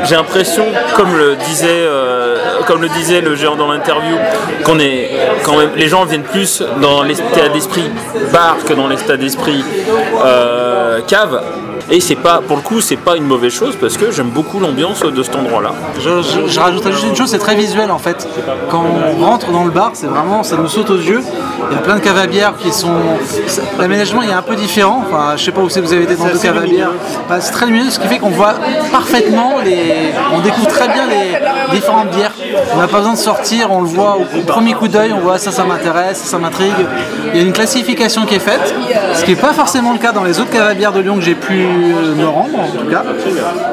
j'ai 0.04 0.16
l'impression, 0.16 0.66
comme 0.96 1.16
le 1.18 1.36
disait, 1.36 1.68
euh, 1.70 2.62
comme 2.68 2.82
le 2.82 2.90
disait 2.90 3.22
le 3.22 3.36
géant 3.36 3.56
dans 3.56 3.72
l'interview, 3.72 4.16
qu'on 4.64 4.80
est 4.80 5.12
quand 5.44 5.58
même 5.58 5.72
les 5.76 5.88
gens 5.88 6.06
viennent 6.06 6.24
plus 6.24 6.64
dans 6.82 7.04
l'état 7.04 7.50
d'esprit 7.50 7.90
bar 8.32 8.58
que 8.66 8.74
dans 8.74 8.88
l'état 8.88 9.18
d'esprit 9.18 9.64
euh, 10.24 11.02
cave. 11.08 11.42
Et 11.92 12.00
c'est 12.02 12.16
pas, 12.16 12.42
pour 12.46 12.56
le 12.56 12.62
coup, 12.62 12.82
c'est 12.82 12.98
pas 12.98 13.18
une 13.18 13.26
mauvaise 13.26 13.52
chose 13.52 13.76
parce 13.80 13.98
que 13.98 14.12
j'aime 14.12 14.30
beaucoup 14.30 14.60
l'ambiance 14.60 15.02
de 15.02 15.24
cet 15.24 15.36
endroit-là. 15.36 15.74
Je, 16.00 16.22
je, 16.22 16.48
je 16.48 16.60
rajouterais 16.60 16.92
juste 16.92 17.06
une 17.08 17.16
chose, 17.16 17.30
c'est 17.30 17.40
très 17.40 17.56
visuel 17.56 17.90
en 17.90 17.98
fait. 17.98 18.28
Quand 18.70 18.86
on 19.18 19.26
rentre 19.26 19.52
dans 19.52 19.64
le 19.64 19.72
bar, 19.72 19.92
c'est 19.94 20.06
vraiment, 20.06 20.44
ça 20.44 20.56
nous 20.58 20.68
saute 20.68 20.90
aux 20.92 20.98
yeux. 20.98 21.24
Il 21.72 21.76
y 21.76 21.80
a 21.80 21.82
plein 21.82 21.96
de 21.96 22.02
caves 22.02 22.18
à 22.18 22.28
bière 22.28 22.54
qui 22.58 22.72
sont. 22.72 22.94
L'aménagement 23.80 24.22
il 24.22 24.30
est 24.30 24.34
un 24.34 24.44
peu 24.44 24.56
différent. 24.56 25.04
Enfin, 25.08 25.36
je 25.36 25.44
sais 25.46 25.52
pas 25.52 25.62
où 25.62 25.70
c'est 25.70 25.82
que 25.82 25.86
vous 25.86 25.94
avez 25.94 26.04
été 26.04 26.16
dans 26.16 26.26
d'autres 26.26 26.42
caves 26.42 26.58
à 26.58 26.62
bière. 26.62 26.92
Enfin, 27.26 27.40
c'est 27.40 27.52
très 27.52 27.66
lumineux, 27.66 27.90
ce 27.90 28.00
qui 28.00 28.08
fait 28.08 28.20
qu'on 28.20 28.30
voit 28.30 28.54
parfaitement 28.92 29.56
les. 29.64 30.14
On 30.32 30.42
découvre 30.42 30.68
très 30.68 30.90
bien 30.90 31.08
les 31.08 31.38
différentes 31.70 32.10
bières. 32.10 32.34
On 32.74 32.78
n'a 32.78 32.88
pas 32.88 32.98
besoin 32.98 33.14
de 33.14 33.18
sortir, 33.18 33.72
on 33.72 33.82
le 33.82 33.88
voit 33.88 34.18
au, 34.18 34.42
premier 34.42 34.74
coup 34.74 34.88
d'œil, 34.88 35.14
on 35.14 35.20
voit 35.20 35.38
ça, 35.38 35.52
ça 35.52 35.64
m'intéresse, 35.64 36.18
ça, 36.18 36.38
m'intrigue. 36.38 36.74
Il 37.34 37.40
y 37.40 37.44
a 37.44 37.46
une 37.46 37.54
classification 37.54 38.26
qui 38.26 38.36
est 38.36 38.40
faite, 38.40 38.74
ce 39.14 39.24
qui 39.24 39.32
n'est 39.32 39.42
pas 39.42 39.54
forcément 39.54 39.94
le 39.94 40.00
cas 40.00 40.12
dans 40.12 40.24
les 40.24 40.40
autres 40.40 40.52
caves 40.52 40.68
à 40.68 40.74
bière 40.74 40.92
de 40.92 41.00
Lyon 41.00 41.16
que 41.16 41.22
j'ai 41.22 41.36
pu 41.36 41.66
euh, 41.66 42.16
me 42.16 42.28
rendre 42.28 42.60
en 42.60 42.68
tout 42.68 42.90
cas. 42.90 43.04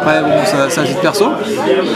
Ouais, 0.06 0.20
bon, 0.22 0.44
ça, 0.44 0.70
ça 0.70 0.82
agite 0.82 1.00
perso. 1.00 1.30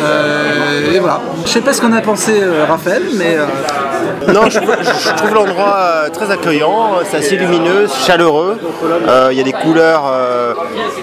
Euh, 0.03 0.93
et 0.95 0.99
voilà. 0.99 1.21
Je 1.45 1.51
sais 1.51 1.61
pas 1.61 1.73
ce 1.73 1.81
qu'on 1.81 1.93
a 1.93 2.01
pensé, 2.01 2.41
euh, 2.41 2.65
Raphaël, 2.69 3.03
mais. 3.15 3.37
Non, 4.29 4.49
je, 4.49 4.59
trouve 5.17 5.35
l'endroit 5.35 6.11
très 6.13 6.31
accueillant, 6.31 6.99
c'est 7.11 7.19
assez 7.19 7.37
lumineux, 7.37 7.87
chaleureux. 8.07 8.59
Il 9.31 9.37
y 9.37 9.41
a 9.41 9.45
des 9.45 9.53
couleurs, 9.53 10.05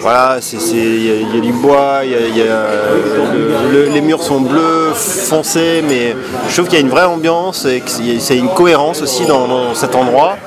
voilà, 0.02 0.38
il 0.42 1.06
y, 1.06 1.38
a- 1.38 1.42
du 1.42 1.52
bois, 1.52 2.02
y 2.04 2.42
a- 2.42 3.94
les 3.94 4.02
murs 4.02 4.22
sont 4.22 4.42
bleus, 4.42 4.87
foncés, 4.94 5.84
mais 5.88 6.16
je 6.50 6.54
trouve 6.54 6.68
qu'il 6.68 6.80
y 6.80 6.82
a 6.82 6.86
une 6.86 6.90
vraie 6.90 7.06
ambiance 7.06 7.66
et 7.66 7.82
que 7.82 7.90
c'est 8.20 8.38
une 8.38 8.50
cohérence 8.50 9.02
aussi 9.02 9.26
dans 9.26 9.74
cet 9.74 9.96
endroit. 9.96 10.38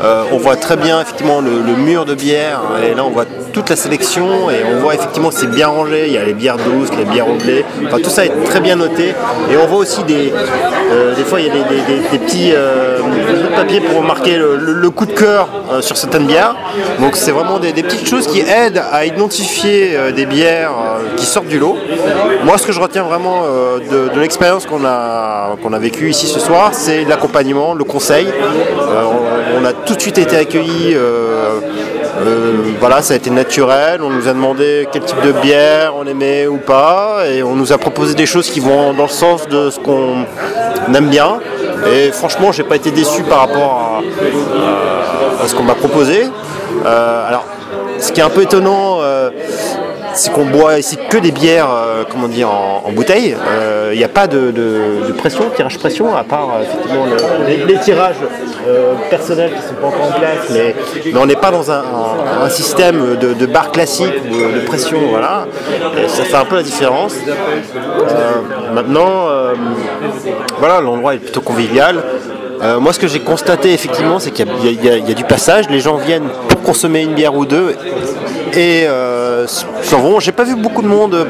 Euh, 0.00 0.24
on 0.32 0.38
voit 0.38 0.56
très 0.56 0.76
bien 0.76 1.00
effectivement 1.00 1.40
le, 1.40 1.50
mur 1.76 2.04
de 2.04 2.14
bière 2.14 2.60
et 2.82 2.94
là 2.94 3.04
on 3.04 3.10
voit 3.10 3.24
toute 3.52 3.70
la 3.70 3.76
sélection 3.76 4.50
et 4.50 4.56
on 4.72 4.80
voit 4.80 4.94
effectivement 4.94 5.30
c'est 5.30 5.48
bien 5.48 5.68
rangé. 5.68 6.06
Il 6.06 6.12
y 6.12 6.18
a 6.18 6.24
les 6.24 6.34
bières 6.34 6.56
douces, 6.56 6.90
les 6.96 7.04
bières 7.04 7.28
au 7.28 7.34
blé. 7.34 7.64
Tout 8.02 8.10
ça 8.10 8.24
est 8.24 8.32
très 8.44 8.60
bien 8.60 8.76
noté 8.76 9.14
et 9.50 9.56
on 9.56 9.66
voit 9.66 9.78
aussi 9.78 10.02
des 10.04 10.32
euh, 10.92 11.14
des 11.14 11.24
fois 11.24 11.40
il 11.40 11.46
y 11.46 11.50
a 11.50 11.52
des, 11.52 12.18
petits 12.18 12.52
euh, 12.54 12.98
bouts 13.00 13.50
de 13.50 13.56
papier 13.56 13.80
pour 13.80 14.02
marquer 14.02 14.36
le, 14.36 14.90
coup 14.90 15.06
de 15.06 15.12
cœur 15.12 15.48
sur 15.80 15.96
certaines 15.96 16.26
bières. 16.26 16.54
Donc 17.00 17.16
c'est 17.16 17.30
vraiment 17.32 17.58
des, 17.58 17.72
petites 17.72 18.08
choses 18.08 18.26
qui 18.26 18.40
aident 18.40 18.82
à 18.92 19.04
identifier 19.04 19.96
des 20.14 20.26
bières 20.26 20.72
qui 21.16 21.26
sortent 21.26 21.48
du 21.48 21.58
lot. 21.58 21.76
Moi 22.44 22.56
ce 22.56 22.66
que 22.66 22.72
je 22.72 22.80
retiens 22.80 23.02
vraiment 23.02 23.42
de, 23.42 24.20
l'expérience 24.20 24.66
qu'on 24.66 24.84
a 24.84 25.78
vécue 25.78 26.10
ici 26.10 26.26
ce 26.26 26.40
soir, 26.40 26.70
c'est 26.72 27.04
l'accompagnement, 27.04 27.74
le 27.74 27.84
conseil. 27.84 28.28
Tout 29.88 29.94
de 29.94 30.02
suite 30.02 30.18
été 30.18 30.36
accueillis. 30.36 30.94
euh, 30.94 31.60
euh, 32.20 32.52
voilà, 32.78 33.00
ça 33.00 33.14
a 33.14 33.16
été 33.16 33.30
naturel. 33.30 34.02
On 34.02 34.10
nous 34.10 34.28
a 34.28 34.34
demandé 34.34 34.86
quel 34.92 35.02
type 35.02 35.20
de 35.24 35.32
bière 35.32 35.94
on 35.96 36.06
aimait 36.06 36.46
ou 36.46 36.58
pas, 36.58 37.22
et 37.26 37.42
on 37.42 37.54
nous 37.54 37.72
a 37.72 37.78
proposé 37.78 38.14
des 38.14 38.26
choses 38.26 38.50
qui 38.50 38.60
vont 38.60 38.92
dans 38.92 39.04
le 39.04 39.08
sens 39.08 39.48
de 39.48 39.70
ce 39.70 39.80
qu'on 39.80 40.26
aime 40.94 41.08
bien. 41.08 41.38
Et 41.90 42.10
franchement, 42.12 42.52
j'ai 42.52 42.64
pas 42.64 42.76
été 42.76 42.90
déçu 42.90 43.22
par 43.22 43.40
rapport 43.40 44.02
à, 45.42 45.48
ce 45.48 45.54
qu'on 45.54 45.62
m'a 45.62 45.74
proposé. 45.74 46.24
Euh, 46.84 47.28
alors, 47.28 47.46
ce 47.98 48.12
qui 48.12 48.20
est 48.20 48.24
un 48.24 48.30
peu 48.30 48.42
étonnant. 48.42 48.98
C'est 50.18 50.32
qu'on 50.32 50.44
boit 50.46 50.78
ici 50.78 50.98
que 51.08 51.16
des 51.16 51.30
bières, 51.30 51.68
euh, 51.70 52.02
comment 52.10 52.28
dire, 52.28 52.50
en, 52.50 52.90
bouteille. 52.92 53.36
Il 53.92 53.98
n'y 53.98 54.04
a 54.04 54.08
pas 54.08 54.26
de, 54.26 54.52
pression, 55.16 55.44
tirage 55.54 55.78
pression, 55.78 56.14
à 56.14 56.24
part 56.24 56.48
euh, 56.56 56.62
effectivement 56.62 57.06
le- 57.06 57.66
les, 57.66 57.78
tirages 57.78 58.16
euh, 58.66 58.94
personnels 59.10 59.50
qui 59.50 59.56
ne 59.56 59.62
sont 59.62 59.74
pas 59.74 59.86
encore 59.86 60.06
en 60.06 60.18
place. 60.18 60.50
Mais, 60.50 60.74
on 61.14 61.26
n'est 61.26 61.36
pas 61.36 61.50
dans 61.50 61.70
un, 61.70 61.82
système 62.50 63.16
de, 63.16 63.34
de 63.34 63.46
bar 63.46 63.70
classique 63.70 64.14
ou 64.30 64.34
de 64.34 64.60
pression, 64.66 64.98
voilà. 65.10 65.46
Ça 66.08 66.24
fait 66.24 66.36
un 66.36 66.44
peu 66.44 66.56
la 66.56 66.62
différence. 66.62 67.14
Euh, 67.14 68.72
maintenant, 68.74 69.28
euh, 69.28 69.54
l'endroit 70.82 71.14
est 71.14 71.18
plutôt 71.18 71.40
convivial. 71.40 72.02
Euh, 72.60 72.80
moi, 72.80 72.92
ce 72.92 72.98
que 72.98 73.06
j'ai 73.06 73.20
constaté 73.20 73.72
effectivement, 73.72 74.18
c'est 74.18 74.32
qu'il 74.32 74.46
y 74.82 74.88
a 74.88 75.14
du 75.14 75.24
passage. 75.24 75.68
Les 75.70 75.80
gens 75.80 75.96
viennent 75.96 76.28
pour 76.48 76.62
consommer 76.62 77.02
une 77.02 77.14
bière 77.14 77.36
ou 77.36 77.44
deux 77.44 77.76
et 78.54 78.86
euh, 78.86 79.46
s'en 79.46 80.00
vont. 80.00 80.20
J'ai 80.20 80.32
pas 80.32 80.44
vu 80.44 80.56
beaucoup 80.56 80.82
de 80.82 80.88
monde 80.88 81.26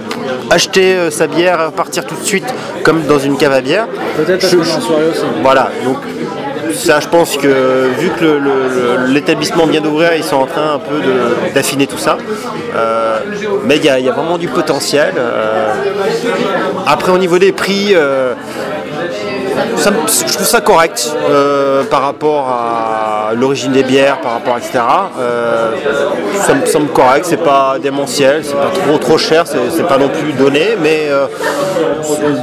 acheter 0.50 0.94
euh, 0.94 1.11
sa 1.11 1.26
bière, 1.26 1.72
partir 1.72 2.04
tout 2.07 2.14
de 2.16 2.24
suite 2.24 2.46
comme 2.85 3.02
dans 3.07 3.18
une 3.18 3.37
cave 3.37 3.52
à 3.52 3.61
bière. 3.61 3.87
Peut-être 4.16 4.46
Je- 4.48 4.57
est 4.57 4.61
en 4.76 4.81
soirée 4.81 5.07
aussi. 5.11 5.22
Voilà, 5.42 5.70
donc 5.85 5.96
ça, 6.74 7.00
je 7.00 7.09
pense 7.09 7.37
que 7.37 7.88
vu 7.98 8.11
que 8.11 8.40
l'établissement 9.09 9.66
vient 9.66 9.81
d'ouvrir, 9.81 10.14
ils 10.16 10.22
sont 10.24 10.37
en 10.37 10.46
train 10.46 10.74
un 10.74 10.78
peu 10.78 11.00
d'affiner 11.54 11.87
tout 11.87 11.98
ça. 11.98 12.18
Euh, 12.76 13.18
mais 13.64 13.76
il 13.76 13.85
y, 13.85 13.88
a 13.88 13.98
il 13.98 14.04
y 14.04 14.09
a 14.09 14.12
vraiment 14.12 14.37
du 14.38 14.48
potentiel. 14.48 15.14
Euh, 15.16 15.72
après, 16.87 17.11
au 17.11 17.18
niveau 17.18 17.38
des 17.38 17.52
prix, 17.52 17.94
euh, 17.94 18.35
je 19.76 20.32
trouve 20.34 20.46
ça 20.46 20.60
correct 20.60 21.14
euh, 21.30 21.84
par 21.84 22.02
rapport 22.02 22.48
à 22.48 23.32
l'origine 23.34 23.72
des 23.72 23.82
bières, 23.82 24.20
par 24.20 24.32
rapport 24.32 24.54
à 24.54 24.58
etc. 24.58 24.80
Euh, 25.18 25.70
ça 26.46 26.54
me 26.54 26.66
semble 26.66 26.88
correct, 26.88 27.26
c'est 27.28 27.42
pas 27.42 27.76
démentiel, 27.80 28.42
c'est 28.44 28.54
pas 28.54 28.70
trop 28.72 28.98
trop 28.98 29.18
cher, 29.18 29.44
c'est 29.46 29.86
pas 29.86 29.98
non 29.98 30.08
plus 30.08 30.32
donné, 30.32 30.76
mais 30.80 31.08
euh, 31.08 31.26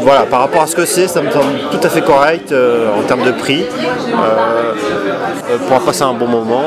voilà, 0.02 0.24
par 0.24 0.42
rapport 0.42 0.62
à 0.64 0.68
ce 0.68 0.76
que 0.76 0.86
c'est, 0.86 1.08
ça 1.08 1.22
me 1.22 1.32
semble 1.32 1.46
tout 1.72 1.80
à 1.86 1.90
fait 1.90 2.02
correct 2.02 2.54
en 2.54 3.02
termes 3.04 3.24
de 3.24 3.32
prix. 3.32 3.66
Pour 5.70 5.80
passer 5.82 6.04
un 6.04 6.14
bon 6.14 6.28
moment, 6.28 6.64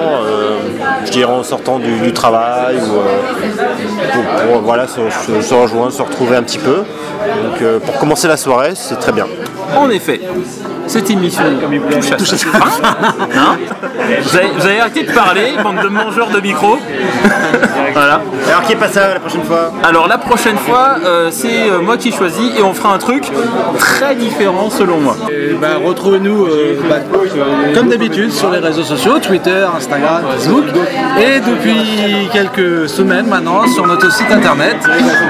je 1.04 1.11
dirais 1.11 1.32
en 1.32 1.42
sortant 1.42 1.78
du, 1.78 2.12
travail 2.12 2.76
ou 2.76 4.52
pour, 4.52 4.61
voilà, 4.62 4.87
se, 4.87 5.00
se- 5.42 5.54
rejoindre, 5.54 5.92
se 5.92 6.02
retrouver 6.02 6.37
un 6.37 6.42
petit 6.42 6.58
peu. 6.58 6.76
Donc 7.42 7.80
pour 7.84 7.98
commencer 7.98 8.28
la 8.28 8.37
soirée, 8.37 8.72
c'est 8.74 8.98
très 8.98 9.12
bien. 9.12 9.26
En 9.76 9.90
effet, 9.90 10.20
cette 10.87 11.11
émission 11.11 11.42
touche 12.16 12.33
à 12.33 12.38
sa 12.38 12.46
fin. 12.46 12.92
Hein 13.37 13.59
vous, 14.22 14.37
avez, 14.37 14.48
vous 14.57 14.66
avez 14.66 14.81
arrêté 14.81 15.02
de 15.02 15.12
parler, 15.12 15.52
bande 15.62 15.83
de 15.83 15.88
mangeurs 15.88 16.31
de 16.31 16.40
micro. 16.40 16.78
voilà. 17.92 18.22
Alors 18.48 18.62
qui 18.62 18.72
est 18.72 18.76
pas 18.76 18.88
ça 18.88 19.14
la 19.14 19.20
prochaine 19.20 19.44
fois 19.44 19.72
Alors 19.83 20.09
la 20.09 20.18
prochaine 20.18 20.57
fois, 20.57 20.96
euh, 21.04 21.28
c'est 21.31 21.68
euh, 21.68 21.81
moi 21.81 21.98
qui 21.98 22.11
choisis 22.11 22.59
et 22.59 22.62
on 22.62 22.72
fera 22.72 22.94
un 22.94 22.98
truc 22.98 23.24
très 23.78 24.14
différent 24.14 24.70
selon 24.70 25.00
moi. 25.00 25.16
Et 25.31 25.54
bah, 25.54 25.76
Retrouvez-nous 25.85 26.46
euh, 26.46 26.81
bah, 26.88 26.96
comme 27.74 27.88
d'habitude 27.88 28.33
sur 28.33 28.50
les 28.50 28.59
réseaux 28.59 28.83
sociaux, 28.83 29.18
Twitter, 29.18 29.66
Instagram, 29.76 30.22
Facebook. 30.33 30.64
Et 31.18 31.40
depuis 31.40 32.28
quelques 32.33 32.88
semaines 32.88 33.26
maintenant 33.26 33.66
sur 33.68 33.87
notre 33.87 34.11
site 34.11 34.31
internet, 34.31 34.76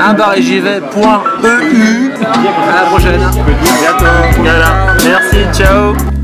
unbarégivet.eu. 0.01 2.13
À 2.23 2.75
la 2.75 2.83
prochaine. 2.89 3.21
Voilà, 4.37 4.95
merci, 5.05 5.47
ciao. 5.53 6.18